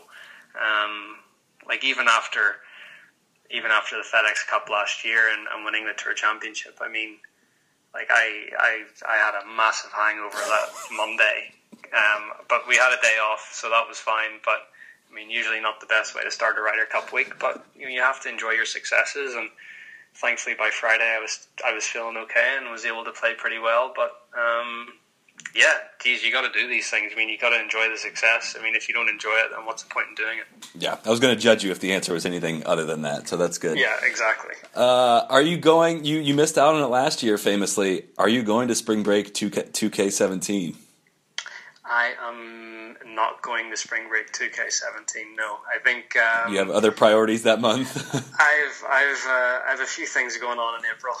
[0.60, 1.18] um,
[1.66, 2.56] like even after
[3.50, 7.18] even after the FedEx Cup last year and, and winning the Tour Championship, I mean,
[7.94, 11.52] like I, I, I had a massive hangover that Monday,
[11.92, 14.40] um, but we had a day off, so that was fine.
[14.44, 14.68] But
[15.10, 17.84] I mean, usually not the best way to start a Ryder Cup week, but you,
[17.84, 19.34] know, you have to enjoy your successes.
[19.34, 19.50] And
[20.14, 23.58] thankfully, by Friday, I was I was feeling okay and was able to play pretty
[23.58, 23.92] well.
[23.94, 24.94] But um,
[25.54, 25.66] yeah,
[26.00, 27.12] geez, you got to do these things.
[27.14, 28.56] I mean, you got to enjoy the success.
[28.58, 30.68] I mean, if you don't enjoy it, then what's the point in doing it?
[30.74, 33.28] Yeah, I was going to judge you if the answer was anything other than that.
[33.28, 33.78] So that's good.
[33.78, 34.54] Yeah, exactly.
[34.74, 36.04] Uh, are you going?
[36.04, 38.06] You you missed out on it last year, famously.
[38.18, 40.76] Are you going to spring break two K seventeen?
[41.84, 42.71] I am
[43.14, 45.36] not going to spring break 2K17.
[45.36, 47.96] No, I think um, you have other priorities that month.
[48.14, 51.14] I've I've uh, I have a few things going on in April.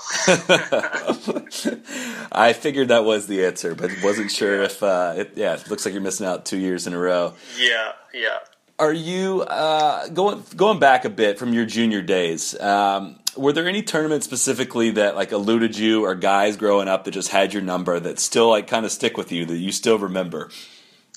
[2.32, 4.64] I figured that was the answer, but wasn't sure yeah.
[4.64, 5.54] if uh, it, yeah.
[5.54, 7.34] It looks like you're missing out two years in a row.
[7.58, 8.38] Yeah, yeah.
[8.78, 12.58] Are you uh, going going back a bit from your junior days?
[12.60, 17.12] Um, were there any tournaments specifically that like eluded you or guys growing up that
[17.12, 19.98] just had your number that still like kind of stick with you that you still
[19.98, 20.50] remember?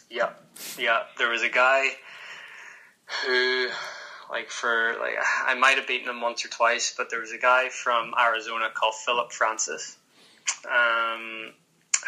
[0.10, 0.30] Yeah,
[0.78, 1.04] yeah.
[1.18, 1.90] There was a guy
[3.24, 3.68] who,
[4.30, 5.16] like, for like
[5.46, 8.70] I might have beaten him once or twice, but there was a guy from Arizona
[8.74, 9.98] called Philip Francis,
[10.66, 11.54] um,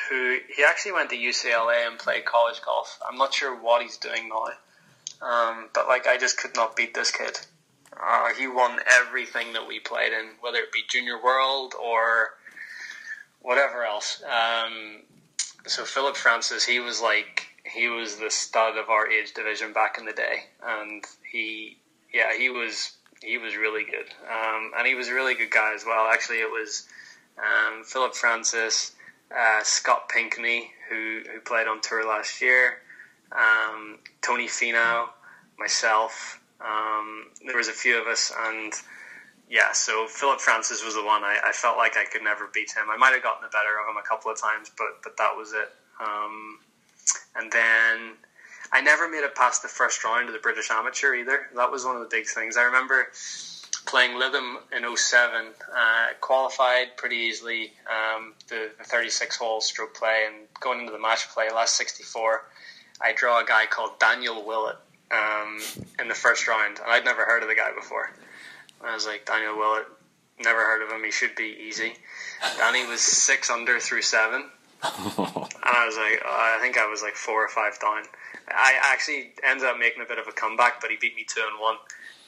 [0.09, 2.99] who he actually went to UCLA and played college golf.
[3.07, 6.93] I'm not sure what he's doing now, um, but like I just could not beat
[6.93, 7.39] this kid.
[7.99, 12.35] Uh, he won everything that we played in, whether it be Junior World or
[13.41, 14.21] whatever else.
[14.23, 15.01] Um,
[15.65, 19.97] so Philip Francis, he was like he was the stud of our age division back
[19.97, 21.77] in the day, and he,
[22.13, 22.93] yeah, he was
[23.23, 26.07] he was really good, um, and he was a really good guy as well.
[26.11, 26.87] Actually, it was
[27.37, 28.93] um, Philip Francis,
[29.35, 32.79] uh, Scott Pinckney, who who played on tour last year,
[33.31, 35.07] um, Tony Finau,
[35.59, 36.41] myself.
[36.59, 38.73] Um, there was a few of us, and
[39.49, 42.71] yeah, so Philip Francis was the one I, I, felt like I could never beat
[42.71, 42.89] him.
[42.89, 45.35] I might have gotten the better of him a couple of times, but but that
[45.37, 45.71] was it.
[46.01, 46.59] Um,
[47.35, 48.13] and then
[48.71, 51.47] I never made it past the first round of the British Amateur either.
[51.55, 52.57] That was one of the big things.
[52.57, 53.07] I remember
[53.85, 60.25] playing Lytham in 07, uh, qualified pretty easily, um, the, the 36 hole stroke play,
[60.27, 62.43] and going into the match play, last 64,
[63.01, 64.75] I draw a guy called Daniel Willett
[65.11, 65.59] um,
[65.99, 68.11] in the first round, and I'd never heard of the guy before.
[68.83, 69.87] I was like, Daniel Willett,
[70.43, 71.93] never heard of him, he should be easy.
[72.57, 74.49] Danny was six under through seven.
[74.83, 78.03] and I was like, I think I was like four or five down.
[78.49, 81.41] I actually ended up making a bit of a comeback, but he beat me two
[81.49, 81.75] and one.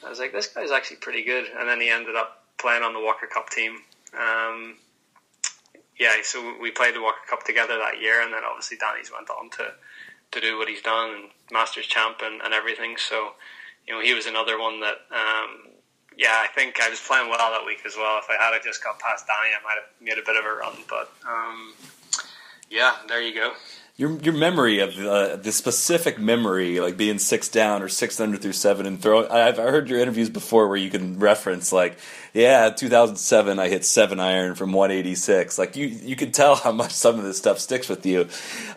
[0.04, 1.46] I was like, this guy's actually pretty good.
[1.58, 3.78] And then he ended up playing on the Walker Cup team.
[4.18, 4.76] Um,
[5.98, 9.30] yeah, so we played the Walker Cup together that year, and then obviously Danny's went
[9.30, 9.74] on to
[10.32, 12.96] to do what he's done and Masters champ and, and everything.
[12.96, 13.32] So,
[13.86, 15.74] you know, he was another one that, um,
[16.16, 18.18] yeah, I think I was playing well that week as well.
[18.18, 20.54] If I had just got past Danny, I might have made a bit of a
[20.54, 20.76] run.
[20.88, 21.74] But um,
[22.70, 23.52] yeah, there you go
[24.00, 28.38] your your memory of uh, the specific memory, like being six down or six under
[28.38, 29.28] through seven and throw.
[29.28, 31.98] I've heard your interviews before where you can reference like,
[32.32, 35.58] yeah, 2007, I hit seven iron from 186.
[35.58, 38.28] Like you, you can tell how much some of this stuff sticks with you.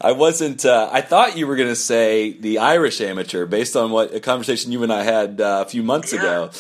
[0.02, 0.66] I wasn't.
[0.66, 4.20] Uh, I thought you were going to say the Irish amateur based on what a
[4.20, 6.20] conversation you and I had uh, a few months yeah.
[6.20, 6.52] ago.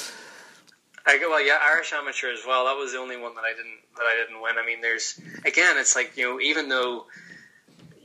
[1.06, 2.66] I go well, yeah, Irish amateur as well.
[2.66, 4.56] That was the only one that I didn't that I didn't win.
[4.58, 7.06] I mean, there's again, it's like you know, even though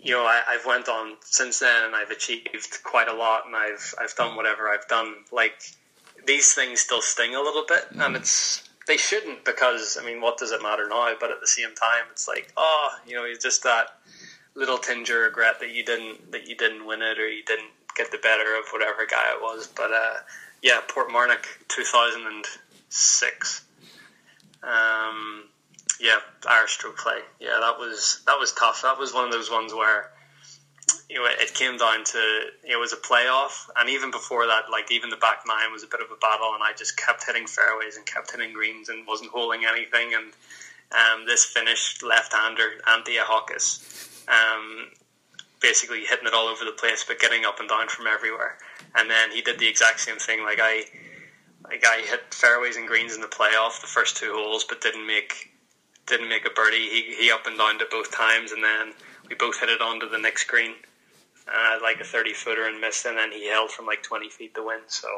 [0.02, 3.54] you know, I, have went on since then and I've achieved quite a lot and
[3.54, 5.14] I've I've done whatever I've done.
[5.32, 5.60] Like
[6.26, 8.04] these things still sting a little bit, mm.
[8.04, 11.12] and it's they shouldn't because I mean, what does it matter now?
[11.18, 13.98] But at the same time, it's like oh, you know, it's just that
[14.54, 17.70] little tinge of regret that you didn't that you didn't win it or you didn't
[17.96, 19.66] get the better of whatever guy it was.
[19.66, 20.18] But uh,
[20.62, 22.44] yeah, Portmarnock, two thousand and
[22.88, 23.64] six.
[24.62, 25.44] Um,
[26.00, 26.18] yeah,
[26.48, 27.20] Irish stroke play.
[27.40, 28.82] Yeah, that was that was tough.
[28.82, 30.10] That was one of those ones where
[31.08, 32.18] you know it came down to
[32.64, 35.86] it was a playoff, and even before that, like even the back nine was a
[35.86, 39.06] bit of a battle, and I just kept hitting fairways and kept hitting greens and
[39.06, 40.14] wasn't holding anything.
[40.14, 40.32] And
[40.92, 44.90] um, this finished left-hander Anthea Hawkes, um,
[45.60, 48.56] basically hitting it all over the place, but getting up and down from everywhere.
[48.94, 50.42] And then he did the exact same thing.
[50.44, 50.84] Like I,
[51.68, 55.06] like I hit fairways and greens in the playoff the first two holes, but didn't
[55.06, 55.52] make
[56.06, 56.88] didn't make a birdie.
[56.88, 58.92] He, he up and down it both times, and then
[59.28, 60.72] we both hit it onto the next green,
[61.46, 64.54] uh, like a 30 footer and missed, and then he held from like 20 feet
[64.54, 64.80] to win.
[64.86, 65.08] So,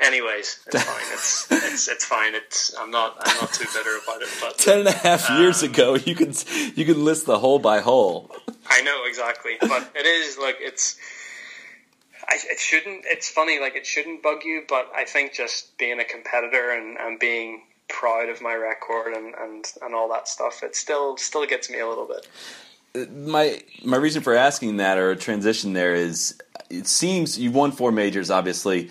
[0.00, 1.12] anyways, it's fine.
[1.12, 2.34] It's, it's it's fine.
[2.34, 4.28] It's I'm not I'm not too bitter about it.
[4.40, 6.34] But ten and a half um, years ago, you can
[6.74, 8.34] you can list the hole by hole.
[8.66, 10.98] I know exactly, but it is like it's.
[12.26, 13.04] I, it shouldn't.
[13.06, 16.96] It's funny, like it shouldn't bug you, but I think just being a competitor and,
[16.98, 21.46] and being proud of my record and, and, and all that stuff, it still still
[21.46, 23.10] gets me a little bit.
[23.12, 26.38] My my reason for asking that or transition there is
[26.70, 28.90] it seems you've won four majors, obviously.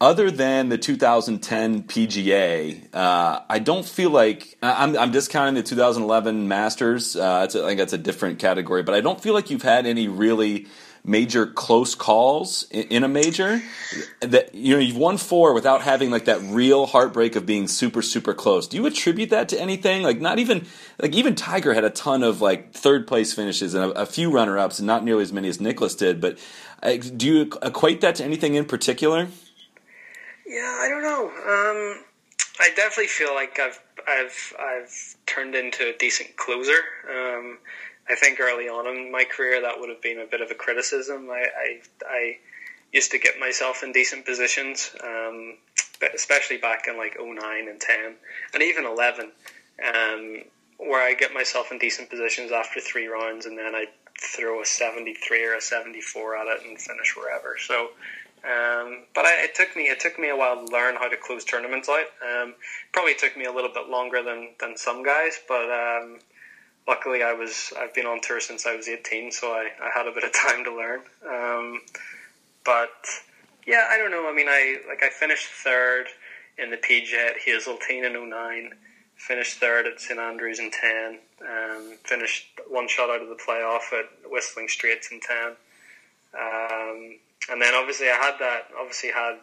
[0.00, 6.48] Other than the 2010 PGA, uh, I don't feel like I'm, I'm discounting the 2011
[6.48, 7.16] Masters.
[7.16, 9.86] Uh, a, I think that's a different category, but I don't feel like you've had
[9.86, 10.66] any really
[11.04, 13.60] major close calls in, a major
[14.20, 18.00] that you know you've won four without having like that real heartbreak of being super
[18.00, 18.66] super close.
[18.66, 20.02] Do you attribute that to anything?
[20.02, 20.66] Like not even
[20.98, 24.30] like even tiger had a ton of like third place finishes and a, a few
[24.30, 26.38] runner ups and not nearly as many as Nicklaus did but
[26.82, 29.28] uh, do you equate that to anything in particular?
[30.46, 31.26] Yeah i don't know.
[31.26, 32.04] Um,
[32.60, 33.78] i definitely feel like i've
[34.08, 36.78] i've i've turned into a decent closer.
[37.10, 37.58] Um,
[38.08, 40.54] I think early on in my career that would have been a bit of a
[40.54, 41.30] criticism.
[41.30, 42.36] I I, I
[42.92, 45.56] used to get myself in decent positions, um,
[46.00, 48.14] but especially back in like 09 and 10
[48.54, 49.32] and even 11,
[49.84, 50.42] um,
[50.78, 53.86] where I get myself in decent positions after three rounds and then I
[54.20, 57.56] throw a 73 or a 74 at it and finish wherever.
[57.58, 57.90] So.
[58.44, 61.16] Um, but I, it took me it took me a while to learn how to
[61.16, 62.04] close tournaments out.
[62.22, 62.54] Um,
[62.92, 66.18] probably took me a little bit longer than, than some guys, but um,
[66.86, 70.06] luckily I was I've been on tour since I was 18, so I, I had
[70.06, 71.00] a bit of time to learn.
[71.28, 71.80] Um,
[72.64, 73.06] but
[73.66, 74.28] yeah, I don't know.
[74.28, 76.06] I mean, I like I finished third
[76.58, 78.70] in the PGA at Hazeltine in 09,
[79.16, 83.92] finished third at St Andrews in 10, um, finished one shot out of the playoff
[83.92, 85.38] at Whistling Straits in 10.
[86.38, 87.18] Um,
[87.50, 89.36] and then obviously I had that obviously had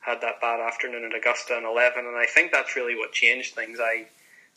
[0.00, 3.54] had that bad afternoon at Augusta in 11 and I think that's really what changed
[3.54, 3.78] things.
[3.80, 4.06] I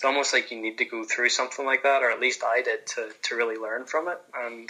[0.02, 2.64] it's almost like you need to go through something like that, or at least I
[2.64, 4.20] did to, to really learn from it.
[4.36, 4.68] And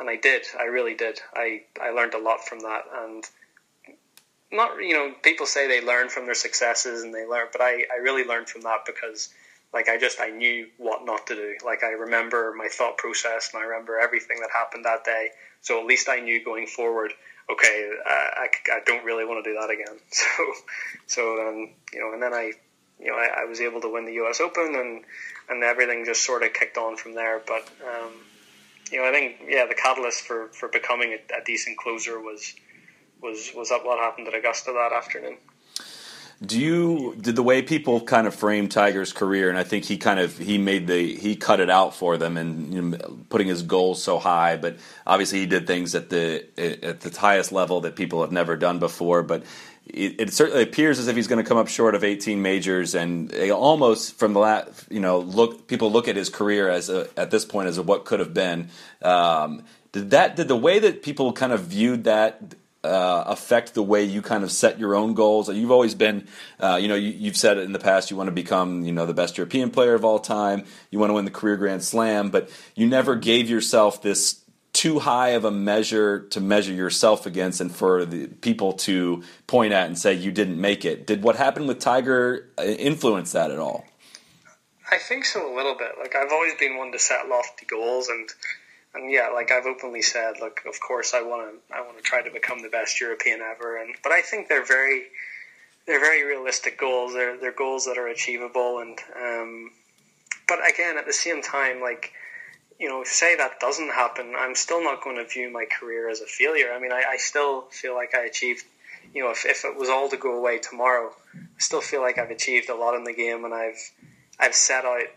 [0.00, 0.46] and I did.
[0.58, 1.20] I really did.
[1.32, 2.82] I, I learned a lot from that.
[2.92, 3.24] And
[4.50, 7.84] not you know people say they learn from their successes and they learn, but I,
[7.94, 9.32] I really learned from that because
[9.72, 11.54] like I just I knew what not to do.
[11.64, 15.28] Like I remember my thought process and I remember everything that happened that day.
[15.60, 17.12] So at least I knew going forward.
[17.48, 19.98] okay, uh, I, I, don't really want to do that again.
[20.10, 20.52] So,
[21.06, 22.52] so then, you know, and then I,
[23.00, 24.40] you know, I, I was able to win the U.S.
[24.40, 25.04] Open and,
[25.48, 27.40] and everything just sort of kicked on from there.
[27.46, 28.12] But, um,
[28.90, 32.54] you know, I think, yeah, the catalyst for, for becoming a, a decent closer was,
[33.22, 35.36] was, was that what happened at Augusta that afternoon.
[36.40, 39.96] Do you did the way people kind of frame Tiger's career, and I think he
[39.96, 43.48] kind of he made the he cut it out for them and you know, putting
[43.48, 47.80] his goals so high, but obviously he did things at the at the highest level
[47.80, 49.24] that people have never done before.
[49.24, 49.42] But
[49.88, 52.94] it, it certainly appears as if he's going to come up short of 18 majors,
[52.94, 57.08] and almost from the last you know look people look at his career as a,
[57.16, 58.68] at this point as a, what could have been.
[59.02, 62.40] Um, did that did the way that people kind of viewed that
[62.84, 65.48] uh, affect the way you kind of set your own goals?
[65.48, 66.28] You've always been,
[66.60, 68.10] uh, you know, you, have said it in the past.
[68.10, 70.64] You want to become, you know, the best European player of all time.
[70.90, 74.40] You want to win the career Grand Slam, but you never gave yourself this
[74.78, 79.72] too high of a measure to measure yourself against, and for the people to point
[79.72, 81.04] at and say you didn't make it.
[81.04, 83.84] Did what happened with Tiger uh, influence that at all?
[84.88, 85.92] I think so a little bit.
[85.98, 88.28] Like I've always been one to set lofty goals and
[88.94, 92.02] and yeah, like I've openly said, look, of course I want to, I want to
[92.02, 95.06] try to become the best European ever, and but I think they're very,
[95.88, 97.14] they're very realistic goals.
[97.14, 99.72] They're they're goals that are achievable, and um,
[100.46, 102.12] but again, at the same time, like
[102.78, 106.20] you know, say that doesn't happen, I'm still not going to view my career as
[106.20, 106.72] a failure.
[106.72, 108.64] I mean, I, I still feel like I achieved.
[109.14, 112.18] You know, if, if it was all to go away tomorrow, I still feel like
[112.18, 113.90] I've achieved a lot in the game, and I've
[114.38, 115.08] I've set out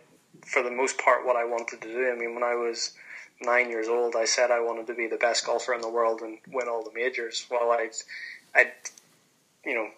[0.45, 2.09] for the most part what I wanted to do.
[2.09, 2.93] I mean, when I was
[3.41, 6.21] nine years old, I said I wanted to be the best golfer in the world
[6.21, 7.45] and win all the majors.
[7.49, 7.89] Well, I,
[8.55, 8.71] I,
[9.65, 9.89] you know,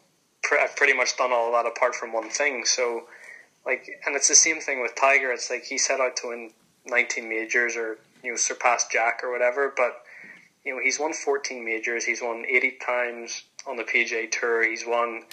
[0.44, 2.66] pr- I've pretty much done all that apart from one thing.
[2.66, 3.04] So,
[3.66, 5.32] like, and it's the same thing with Tiger.
[5.32, 6.52] It's like he set out to win
[6.86, 10.04] 19 majors or you know surpass Jack or whatever, but
[10.66, 12.06] you know he's won 14 majors.
[12.06, 14.70] He's won 80 times on the PGA Tour.
[14.70, 15.24] He's won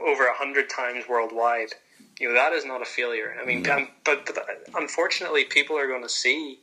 [0.00, 1.74] over 100 times worldwide.
[2.18, 3.34] You know that is not a failure.
[3.40, 6.58] I mean, um, but, but unfortunately, people are going to see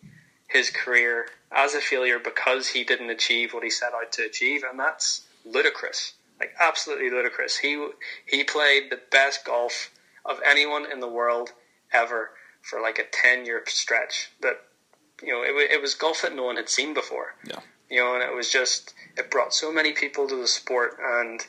[0.47, 4.64] his career as a failure because he didn't achieve what he set out to achieve,
[4.70, 7.58] and that's ludicrous, like absolutely ludicrous.
[7.58, 7.88] He
[8.26, 9.91] he played the best golf
[10.26, 11.52] of anyone in the world
[11.91, 12.32] ever
[12.62, 14.32] for like a ten year stretch.
[14.41, 14.62] That
[15.22, 17.36] you know, it, it was golf that no one had seen before.
[17.45, 20.97] Yeah, you know, and it was just it brought so many people to the sport
[21.01, 21.45] and.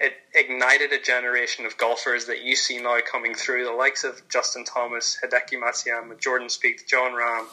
[0.00, 4.22] It ignited a generation of golfers that you see now coming through, the likes of
[4.28, 7.46] Justin Thomas, Hideki Matsuyama, Jordan Spieth, Jon Rahm,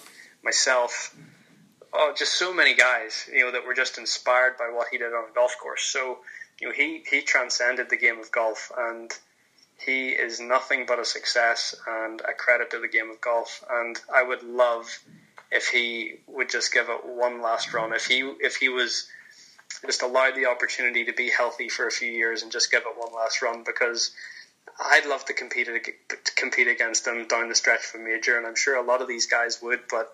[0.44, 1.16] myself,
[1.96, 5.14] oh, just so many guys, you know, that were just inspired by what he did
[5.14, 5.84] on a golf course.
[5.84, 6.20] So,
[6.60, 9.12] you know, he, he transcended the game of golf and
[9.78, 13.64] he is nothing but a success and a credit to the game of golf.
[13.70, 15.00] And I would love
[15.52, 17.94] if he would just give it one last run.
[17.94, 19.08] If he, if he was
[19.86, 22.98] just allowed the opportunity to be healthy for a few years and just give it
[22.98, 24.12] one last run because
[24.80, 28.46] I'd love to compete to compete against him down the stretch of a major, and
[28.46, 29.82] I'm sure a lot of these guys would.
[29.90, 30.14] But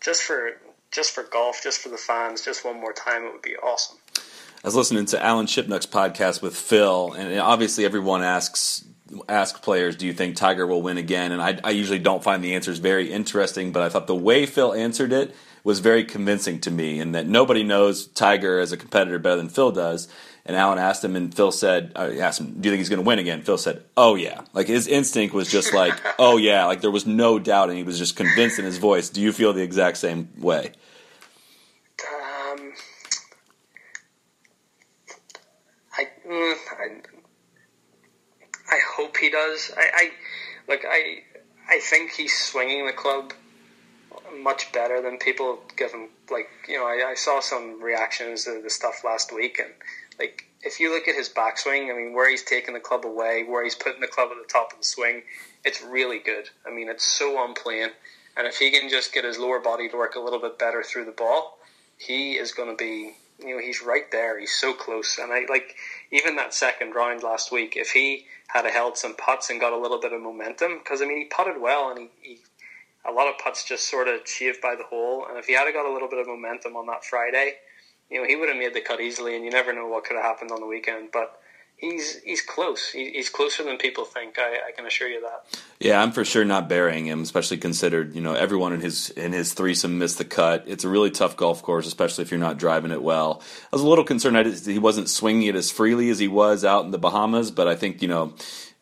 [0.00, 0.52] just for
[0.90, 3.98] just for golf, just for the fans, just one more time, it would be awesome.
[4.16, 8.84] I was listening to Alan Shipnuck's podcast with Phil, and obviously everyone asks
[9.28, 12.42] ask players, "Do you think Tiger will win again?" And I, I usually don't find
[12.42, 15.34] the answers very interesting, but I thought the way Phil answered it
[15.64, 19.48] was very convincing to me, and that nobody knows Tiger as a competitor better than
[19.48, 20.08] Phil does.
[20.48, 22.88] And Alan asked him, and Phil said, I uh, asked him, do you think he's
[22.88, 23.42] going to win again?
[23.42, 24.40] Phil said, oh yeah.
[24.54, 26.64] Like his instinct was just like, oh yeah.
[26.64, 29.10] Like there was no doubt, and he was just convinced in his voice.
[29.10, 30.72] Do you feel the exact same way?
[32.00, 32.72] Um,
[35.98, 37.17] I, mm, I,
[38.70, 39.72] I hope he does.
[39.76, 40.10] I, I
[40.68, 41.22] look, I,
[41.68, 43.32] I think he's swinging the club
[44.36, 46.08] much better than people give him.
[46.30, 49.72] Like you know, I, I saw some reactions to the stuff last week, and
[50.18, 53.44] like if you look at his backswing, I mean, where he's taking the club away,
[53.44, 55.22] where he's putting the club at the top of the swing,
[55.64, 56.50] it's really good.
[56.66, 57.90] I mean, it's so on plane.
[58.36, 60.82] And if he can just get his lower body to work a little bit better
[60.82, 61.58] through the ball,
[61.96, 64.38] he is going to be, you know, he's right there.
[64.38, 65.18] He's so close.
[65.18, 65.76] And I like
[66.10, 67.74] even that second round last week.
[67.76, 71.06] If he had held some putts and got a little bit of momentum, because I
[71.06, 72.38] mean, he putted well and he, he
[73.04, 75.26] a lot of putts just sort of shaved by the hole.
[75.28, 77.54] And if he had got a little bit of momentum on that Friday,
[78.10, 80.16] you know, he would have made the cut easily, and you never know what could
[80.16, 81.10] have happened on the weekend.
[81.12, 81.40] But
[81.78, 82.90] he's he's close.
[82.90, 84.38] he's closer than people think.
[84.38, 85.60] I, I, can assure you that.
[85.80, 89.32] Yeah, I'm for sure not burying him, especially considered you know everyone in his in
[89.32, 90.64] his threesome missed the cut.
[90.66, 93.42] It's a really tough golf course, especially if you're not driving it well.
[93.72, 96.64] I was a little concerned that he wasn't swinging it as freely as he was
[96.64, 98.34] out in the Bahamas, but I think you know.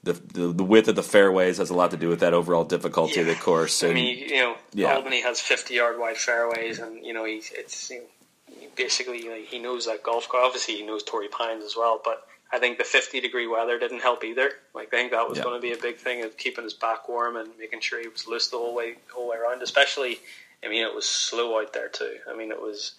[0.03, 2.62] The, the, the width of the fairways has a lot to do with that overall
[2.62, 3.22] difficulty yeah.
[3.22, 3.82] of the course.
[3.82, 4.94] And, I mean, you know, yeah.
[4.94, 9.30] Albany has 50 yard wide fairways, and you know, he, it's you know, basically you
[9.30, 10.44] know, he knows that golf course.
[10.47, 14.01] Obviously, he knows Torrey Pines as well, but I think the 50 degree weather didn't
[14.01, 14.51] help either.
[14.74, 15.44] Like I think that was yeah.
[15.44, 18.09] going to be a big thing of keeping his back warm and making sure he
[18.09, 19.62] was loose the whole way whole way around.
[19.62, 20.18] Especially,
[20.64, 22.16] I mean, it was slow out there too.
[22.30, 22.92] I mean, it was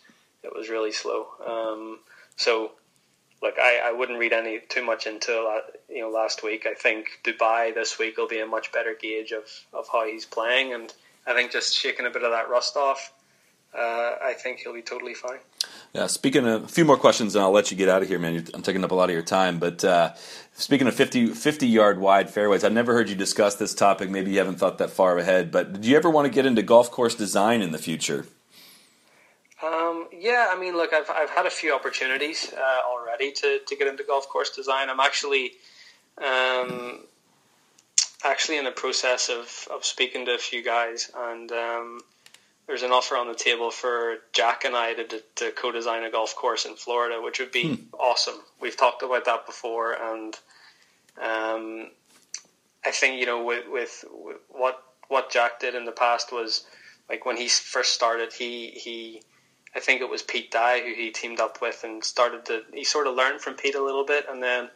[0.43, 1.27] it was really slow.
[1.45, 1.99] Um,
[2.35, 2.71] so,
[3.41, 6.65] like I, I wouldn't read any too much into you know last week.
[6.65, 10.25] I think Dubai this week will be a much better gauge of of how he's
[10.25, 10.93] playing, and
[11.25, 13.11] I think just shaking a bit of that rust off
[13.77, 15.37] uh, I think he'll be totally fine.
[15.93, 18.17] Yeah, speaking of a few more questions, and I'll let you get out of here,
[18.17, 18.45] man.
[18.53, 19.59] I'm taking up a lot of your time.
[19.59, 20.13] But uh,
[20.53, 24.09] speaking of 50, 50 yard wide fairways, I've never heard you discuss this topic.
[24.09, 25.51] Maybe you haven't thought that far ahead.
[25.51, 28.25] But did you ever want to get into golf course design in the future?
[29.61, 33.75] Um, yeah, I mean, look, I've, I've had a few opportunities uh, already to, to
[33.75, 34.89] get into golf course design.
[34.89, 35.53] I'm actually
[36.17, 36.99] um,
[38.23, 41.51] actually in the process of, of speaking to a few guys and.
[41.51, 42.01] Um,
[42.67, 46.35] there's an offer on the table for Jack and I to, to co-design a golf
[46.35, 47.83] course in Florida, which would be hmm.
[47.93, 48.39] awesome.
[48.59, 50.35] We've talked about that before, and
[51.21, 51.87] um,
[52.85, 56.65] I think you know with, with, with what what Jack did in the past was
[57.09, 59.21] like when he first started, he he
[59.73, 62.83] I think it was Pete Dye who he teamed up with and started to he
[62.83, 64.69] sort of learned from Pete a little bit, and then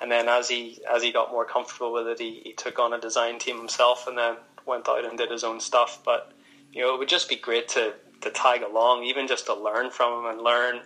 [0.00, 2.92] and then as he as he got more comfortable with it, he, he took on
[2.92, 4.34] a design team himself, and then
[4.66, 6.32] went out and did his own stuff, but
[6.76, 9.90] you know, it would just be great to to tag along, even just to learn
[9.90, 10.82] from him and learn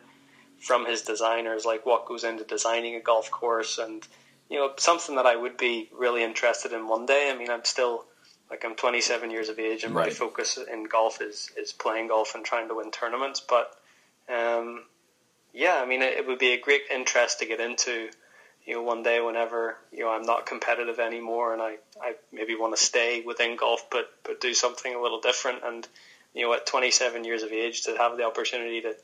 [0.61, 4.07] from his designers, like what goes into designing a golf course, and
[4.49, 7.31] you know, something that I would be really interested in one day.
[7.33, 8.05] I mean, I'm still
[8.49, 10.07] like I'm 27 years of age, and right.
[10.07, 13.41] my focus in golf is is playing golf and trying to win tournaments.
[13.41, 13.73] But
[14.29, 14.85] um,
[15.53, 18.11] yeah, I mean, it, it would be a great interest to get into
[18.71, 22.55] you know, one day whenever you know I'm not competitive anymore and I, I maybe
[22.55, 25.65] want to stay within golf, but but do something a little different.
[25.65, 25.89] And
[26.35, 28.95] you know, at 27 years of age, to have the opportunity to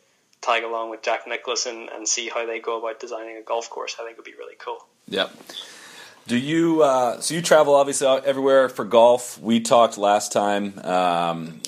[0.41, 3.97] tag along with Jack and, and see how they go about designing a golf course,
[4.01, 4.87] I think would be really cool.
[5.09, 5.35] Yep.
[6.29, 9.37] Do you uh, so you travel obviously everywhere for golf?
[9.43, 11.61] We talked last time um,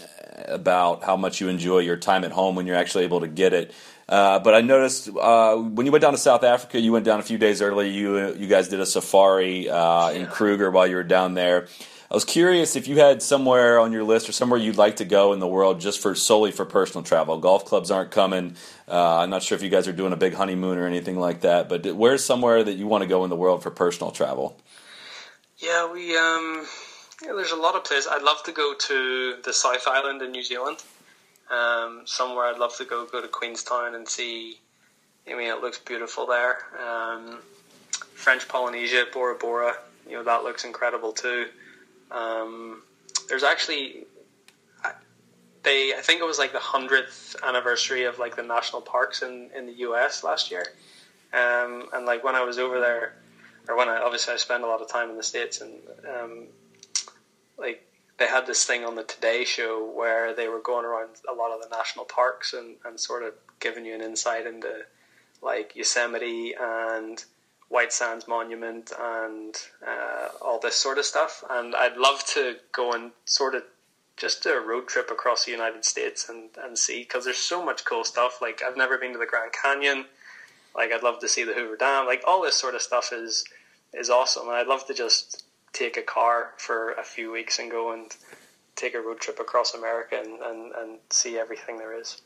[0.47, 3.53] about how much you enjoy your time at home when you're actually able to get
[3.53, 3.75] it.
[4.09, 7.21] Uh, but I noticed uh, when you went down to South Africa, you went down
[7.21, 7.91] a few days early.
[7.91, 11.69] You you guys did a safari uh, in Kruger while you were down there.
[12.11, 15.05] I was curious if you had somewhere on your list or somewhere you'd like to
[15.05, 17.37] go in the world just for solely for personal travel.
[17.39, 18.57] Golf clubs aren't coming.
[18.89, 21.43] Uh, I'm not sure if you guys are doing a big honeymoon or anything like
[21.43, 21.69] that.
[21.69, 24.59] But where's somewhere that you want to go in the world for personal travel?
[25.59, 26.67] Yeah, we um,
[27.23, 28.09] yeah, there's a lot of places.
[28.11, 30.79] I'd love to go to the South Island in New Zealand.
[31.51, 34.61] Um, somewhere I'd love to go go to Queenstown and see.
[35.27, 36.59] I mean, it looks beautiful there.
[36.79, 37.39] Um,
[38.15, 39.75] French Polynesia, Bora Bora,
[40.07, 41.47] you know that looks incredible too.
[42.11, 42.83] Um,
[43.29, 44.07] there's actually
[45.63, 49.51] they I think it was like the hundredth anniversary of like the national parks in,
[49.57, 50.67] in the US last year.
[51.33, 53.15] Um, and like when I was over there,
[53.69, 55.75] or when I obviously I spent a lot of time in the states, and
[56.09, 56.47] um,
[57.59, 57.87] like
[58.19, 61.53] they had this thing on the Today Show where they were going around a lot
[61.53, 64.85] of the national parks and, and sort of giving you an insight into
[65.41, 67.25] like Yosemite and
[67.69, 69.55] White Sands Monument and
[69.87, 71.45] uh, all this sort of stuff.
[71.49, 73.63] And I'd love to go and sort of
[74.17, 77.85] just a road trip across the United States and, and see because there's so much
[77.85, 78.43] cool stuff.
[78.43, 80.07] Like I've never been to the Grand Canyon.
[80.75, 82.07] Like I'd love to see the Hoover Dam.
[82.07, 83.45] Like all this sort of stuff is
[83.95, 84.49] is awesome.
[84.49, 88.15] And I'd love to just take a car for a few weeks and go and
[88.77, 92.21] take a road trip across America and, and, and see everything there is.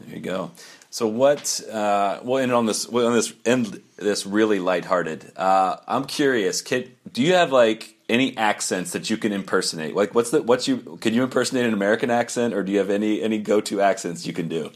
[0.00, 0.52] There you go.
[0.90, 1.60] So what?
[1.70, 2.88] Uh, we'll end on this.
[2.88, 5.32] We'll end this end this really lighthearted.
[5.36, 6.62] Uh, I'm curious.
[6.62, 9.96] Can, do you have like any accents that you can impersonate?
[9.96, 10.98] Like, what's the what's you?
[11.00, 14.24] Can you impersonate an American accent, or do you have any any go to accents
[14.24, 14.70] you can do?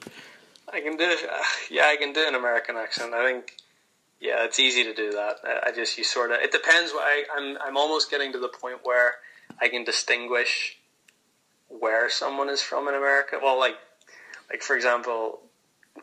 [0.73, 1.05] I can do.
[1.05, 3.15] Uh, yeah, I can do an American accent.
[3.15, 3.57] I think
[4.23, 5.39] yeah, it's easy to do that.
[5.67, 6.93] I just you sort of it depends.
[6.95, 9.15] I, I'm I'm almost getting to the point where
[9.61, 10.79] I can distinguish
[11.69, 13.41] where someone is from in America.
[13.43, 13.75] Well, like
[14.49, 15.41] like for example,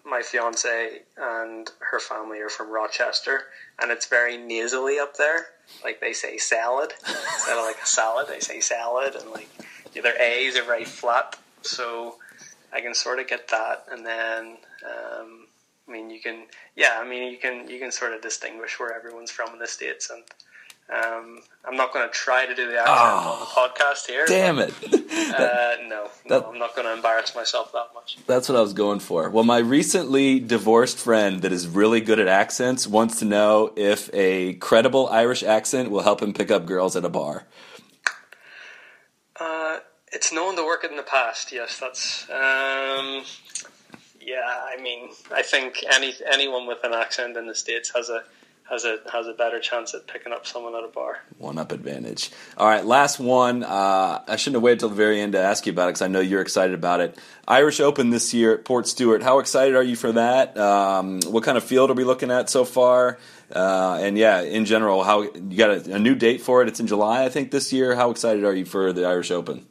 [0.05, 3.43] my fiance and her family are from Rochester,
[3.81, 5.45] and it's very nasally up there.
[5.81, 9.47] Like they say salad instead of like a salad, they say salad, and like
[9.93, 11.37] their A's are very flat.
[11.61, 12.17] So
[12.73, 14.57] I can sort of get that, and then.
[14.83, 15.45] Um,
[15.89, 16.43] I mean, you can,
[16.75, 19.67] yeah, I mean, you can you can sort of distinguish where everyone's from in the
[19.67, 20.23] states, and
[20.91, 24.25] um, I'm not going to try to do the accent oh, on the podcast here.
[24.27, 24.93] Damn but, it!
[25.33, 28.17] uh, no, that, no, I'm not going to embarrass myself that much.
[28.27, 29.29] That's what I was going for.
[29.29, 34.09] Well, my recently divorced friend that is really good at accents wants to know if
[34.13, 37.45] a credible Irish accent will help him pick up girls at a bar.
[39.39, 39.77] Uh,
[40.11, 41.51] it's known to work in the past.
[41.51, 42.29] Yes, that's.
[42.29, 43.23] Um,
[44.29, 48.23] yeah, I mean, I think any anyone with an accent in the states has a
[48.69, 51.23] has a has a better chance at picking up someone at a bar.
[51.39, 52.29] One up advantage.
[52.55, 53.63] All right, last one.
[53.63, 56.03] Uh, I shouldn't have waited till the very end to ask you about it because
[56.03, 57.17] I know you're excited about it.
[57.47, 59.23] Irish Open this year at Portstewart.
[59.23, 60.55] How excited are you for that?
[60.55, 63.17] Um, what kind of field are we looking at so far?
[63.51, 66.67] Uh, and yeah, in general, how you got a, a, new date for it?
[66.67, 67.95] It's in July, I think, this year.
[67.95, 69.65] How excited are you for the Irish Open?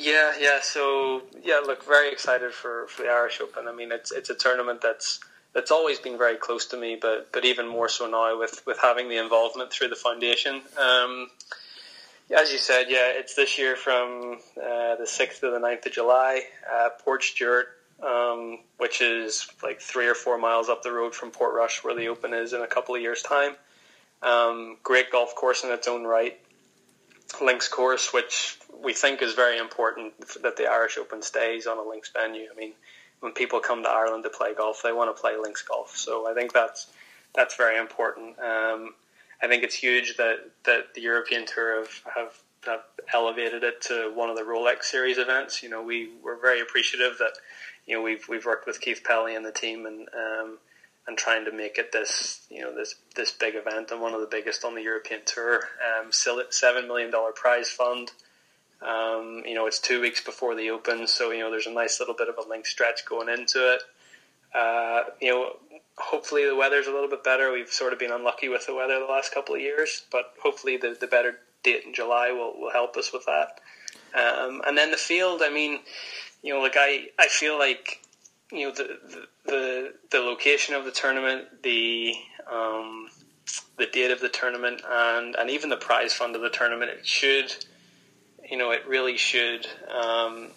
[0.00, 0.60] Yeah, yeah.
[0.62, 3.68] So yeah, look, very excited for, for the Irish Open.
[3.68, 5.20] I mean, it's it's a tournament that's
[5.52, 8.78] that's always been very close to me, but but even more so now with with
[8.80, 10.62] having the involvement through the foundation.
[10.78, 11.28] Um,
[12.34, 15.92] as you said, yeah, it's this year from uh, the sixth to the 9th of
[15.92, 16.42] July,
[16.72, 17.64] uh, Portstewart,
[18.06, 22.06] um, which is like three or four miles up the road from Portrush, where the
[22.06, 23.56] Open is in a couple of years' time.
[24.22, 26.38] Um, great golf course in its own right.
[27.40, 31.82] Links course, which we think is very important that the Irish Open stays on a
[31.82, 32.46] links venue.
[32.52, 32.72] I mean,
[33.20, 35.96] when people come to Ireland to play golf, they want to play links golf.
[35.96, 36.88] So I think that's
[37.34, 38.38] that's very important.
[38.38, 38.94] Um,
[39.42, 42.80] I think it's huge that, that the European Tour have, have, have
[43.14, 45.62] elevated it to one of the Rolex Series events.
[45.62, 47.32] You know, we were very appreciative that
[47.86, 50.58] you know we've we've worked with Keith Pelley and the team and um,
[51.10, 54.20] and trying to make it this you know this this big event and one of
[54.20, 55.64] the biggest on the European Tour.
[55.98, 58.12] Um, seven million dollar prize fund.
[58.80, 61.98] Um, you know, it's two weeks before the Open, so you know there's a nice
[61.98, 63.82] little bit of a link stretch going into it.
[64.54, 65.56] Uh, you know,
[65.98, 67.52] hopefully the weather's a little bit better.
[67.52, 70.76] We've sort of been unlucky with the weather the last couple of years, but hopefully
[70.76, 73.60] the, the better date in July will, will help us with that.
[74.14, 75.80] Um, and then the field, I mean,
[76.42, 78.00] you know, like I, I feel like
[78.52, 82.14] you know the, the the location of the tournament, the
[82.50, 83.08] um,
[83.78, 87.06] the date of the tournament, and and even the prize fund of the tournament, it
[87.06, 87.54] should
[88.50, 90.48] you know, it really should um,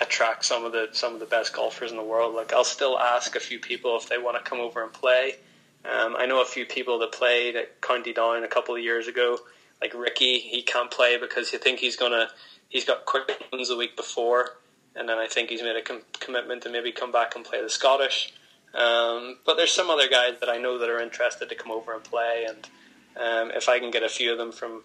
[0.00, 2.34] attract some of the some of the best golfers in the world.
[2.34, 5.36] Like I'll still ask a few people if they want to come over and play.
[5.84, 9.08] Um, I know a few people that played at County Down a couple of years
[9.08, 9.38] ago,
[9.80, 10.38] like Rickie.
[10.38, 12.28] He can't play because he think he's gonna
[12.68, 14.56] he's got Quicken Loans the week before,
[14.98, 17.62] and then I think he's made a com- commitment to maybe come back and play
[17.62, 18.32] the Scottish.
[18.74, 21.94] Um, but there's some other guys that I know that are interested to come over
[21.94, 22.68] and play, and
[23.16, 24.82] um, if I can get a few of them from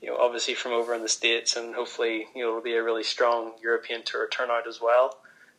[0.00, 2.82] you know, obviously from over in the states, and hopefully, you know, it'll be a
[2.82, 5.18] really strong European Tour turnout as well.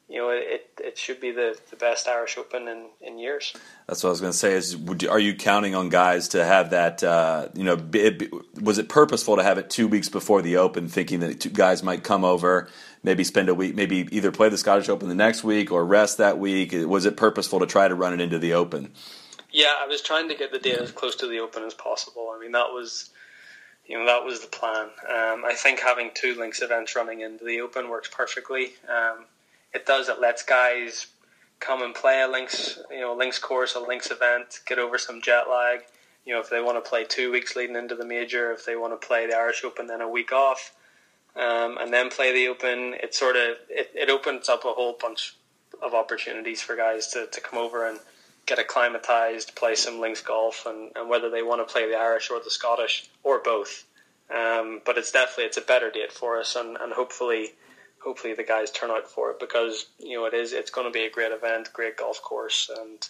[0.09, 3.53] You know, it it should be the, the best Irish Open in, in years.
[3.87, 4.53] That's what I was going to say.
[4.53, 7.01] Is would, are you counting on guys to have that?
[7.01, 8.29] Uh, you know, it,
[8.61, 12.03] was it purposeful to have it two weeks before the Open, thinking that guys might
[12.03, 12.67] come over,
[13.03, 16.17] maybe spend a week, maybe either play the Scottish Open the next week or rest
[16.17, 16.73] that week?
[16.73, 18.93] Was it purposeful to try to run it into the Open?
[19.51, 22.31] Yeah, I was trying to get the date as close to the Open as possible.
[22.35, 23.09] I mean, that was
[23.85, 24.85] you know that was the plan.
[25.09, 28.73] Um, I think having two links events running into the Open works perfectly.
[28.87, 29.25] Um,
[29.73, 30.09] it does.
[30.09, 31.07] It lets guys
[31.59, 35.21] come and play a links, you know, links course, a links event, get over some
[35.21, 35.81] jet lag.
[36.25, 38.75] You know, if they want to play two weeks leading into the major, if they
[38.75, 40.73] want to play the Irish Open, then a week off,
[41.35, 44.95] um, and then play the Open, it sort of it, it opens up a whole
[44.99, 45.35] bunch
[45.81, 47.99] of opportunities for guys to, to come over and
[48.45, 52.29] get acclimatized, play some links golf, and, and whether they want to play the Irish
[52.29, 53.85] or the Scottish or both.
[54.33, 57.49] Um, but it's definitely it's a better date for us, and, and hopefully,
[58.03, 60.91] hopefully the guys turn out for it because you know it is it's going to
[60.91, 63.09] be a great event, great golf course, and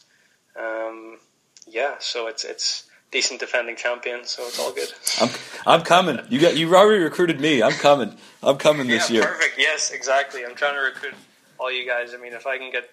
[0.60, 1.20] um,
[1.68, 4.90] yeah, so it's it's decent defending champion, so it's all good.
[5.20, 5.30] I'm,
[5.66, 6.20] I'm coming.
[6.30, 7.62] You got you already recruited me.
[7.62, 8.16] I'm coming.
[8.42, 9.26] I'm coming this yeah, year.
[9.28, 9.56] Perfect.
[9.58, 10.46] Yes, exactly.
[10.46, 11.14] I'm trying to recruit
[11.60, 12.14] all you guys.
[12.14, 12.90] I mean, if I can get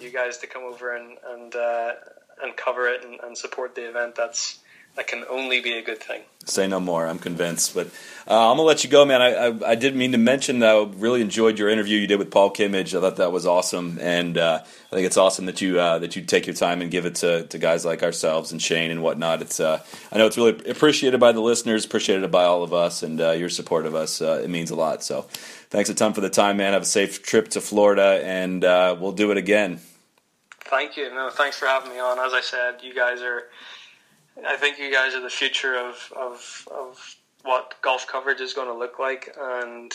[0.00, 1.92] you guys to come over and and uh,
[2.42, 4.14] and cover it and, and, support the event.
[4.14, 4.58] That's
[4.96, 6.22] that can only be a good thing.
[6.46, 7.06] Say no more.
[7.06, 7.74] I'm convinced.
[7.74, 7.88] But
[8.28, 9.20] uh, I'm gonna let you go, man.
[9.20, 12.18] I, I, I did mean to mention that I really enjoyed your interview you did
[12.18, 12.96] with Paul Kimmage.
[12.96, 16.16] I thought that was awesome, and uh, I think it's awesome that you uh, that
[16.16, 19.02] you take your time and give it to, to guys like ourselves and Shane and
[19.02, 19.42] whatnot.
[19.42, 23.02] It's uh, I know it's really appreciated by the listeners, appreciated by all of us,
[23.02, 24.22] and uh, your support of us.
[24.22, 25.04] Uh, it means a lot.
[25.04, 25.22] So
[25.70, 26.72] thanks a ton for the time, man.
[26.72, 29.80] Have a safe trip to Florida, and we'll do it again.
[30.60, 31.12] Thank you.
[31.14, 32.18] No, thanks for having me on.
[32.18, 33.44] As I said, you guys are.
[34.44, 38.68] I think you guys are the future of of, of what golf coverage is going
[38.68, 39.92] to look like, and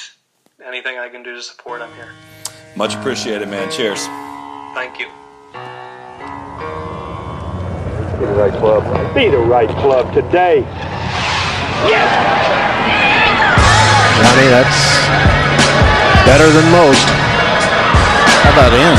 [0.66, 2.10] anything I can do to support, I'm here.
[2.76, 3.70] Much appreciated, man.
[3.70, 4.08] Cheers.
[4.74, 5.08] Thank you.
[8.18, 9.14] Be the right club.
[9.14, 10.62] Be the right club today.
[11.86, 12.10] Yes!
[14.22, 14.80] Johnny, that's
[16.26, 17.06] better than most.
[18.42, 18.96] How about in?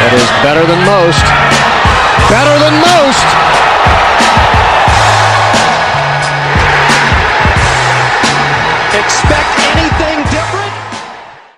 [0.00, 1.24] That is better than most.
[2.30, 3.65] Better than most.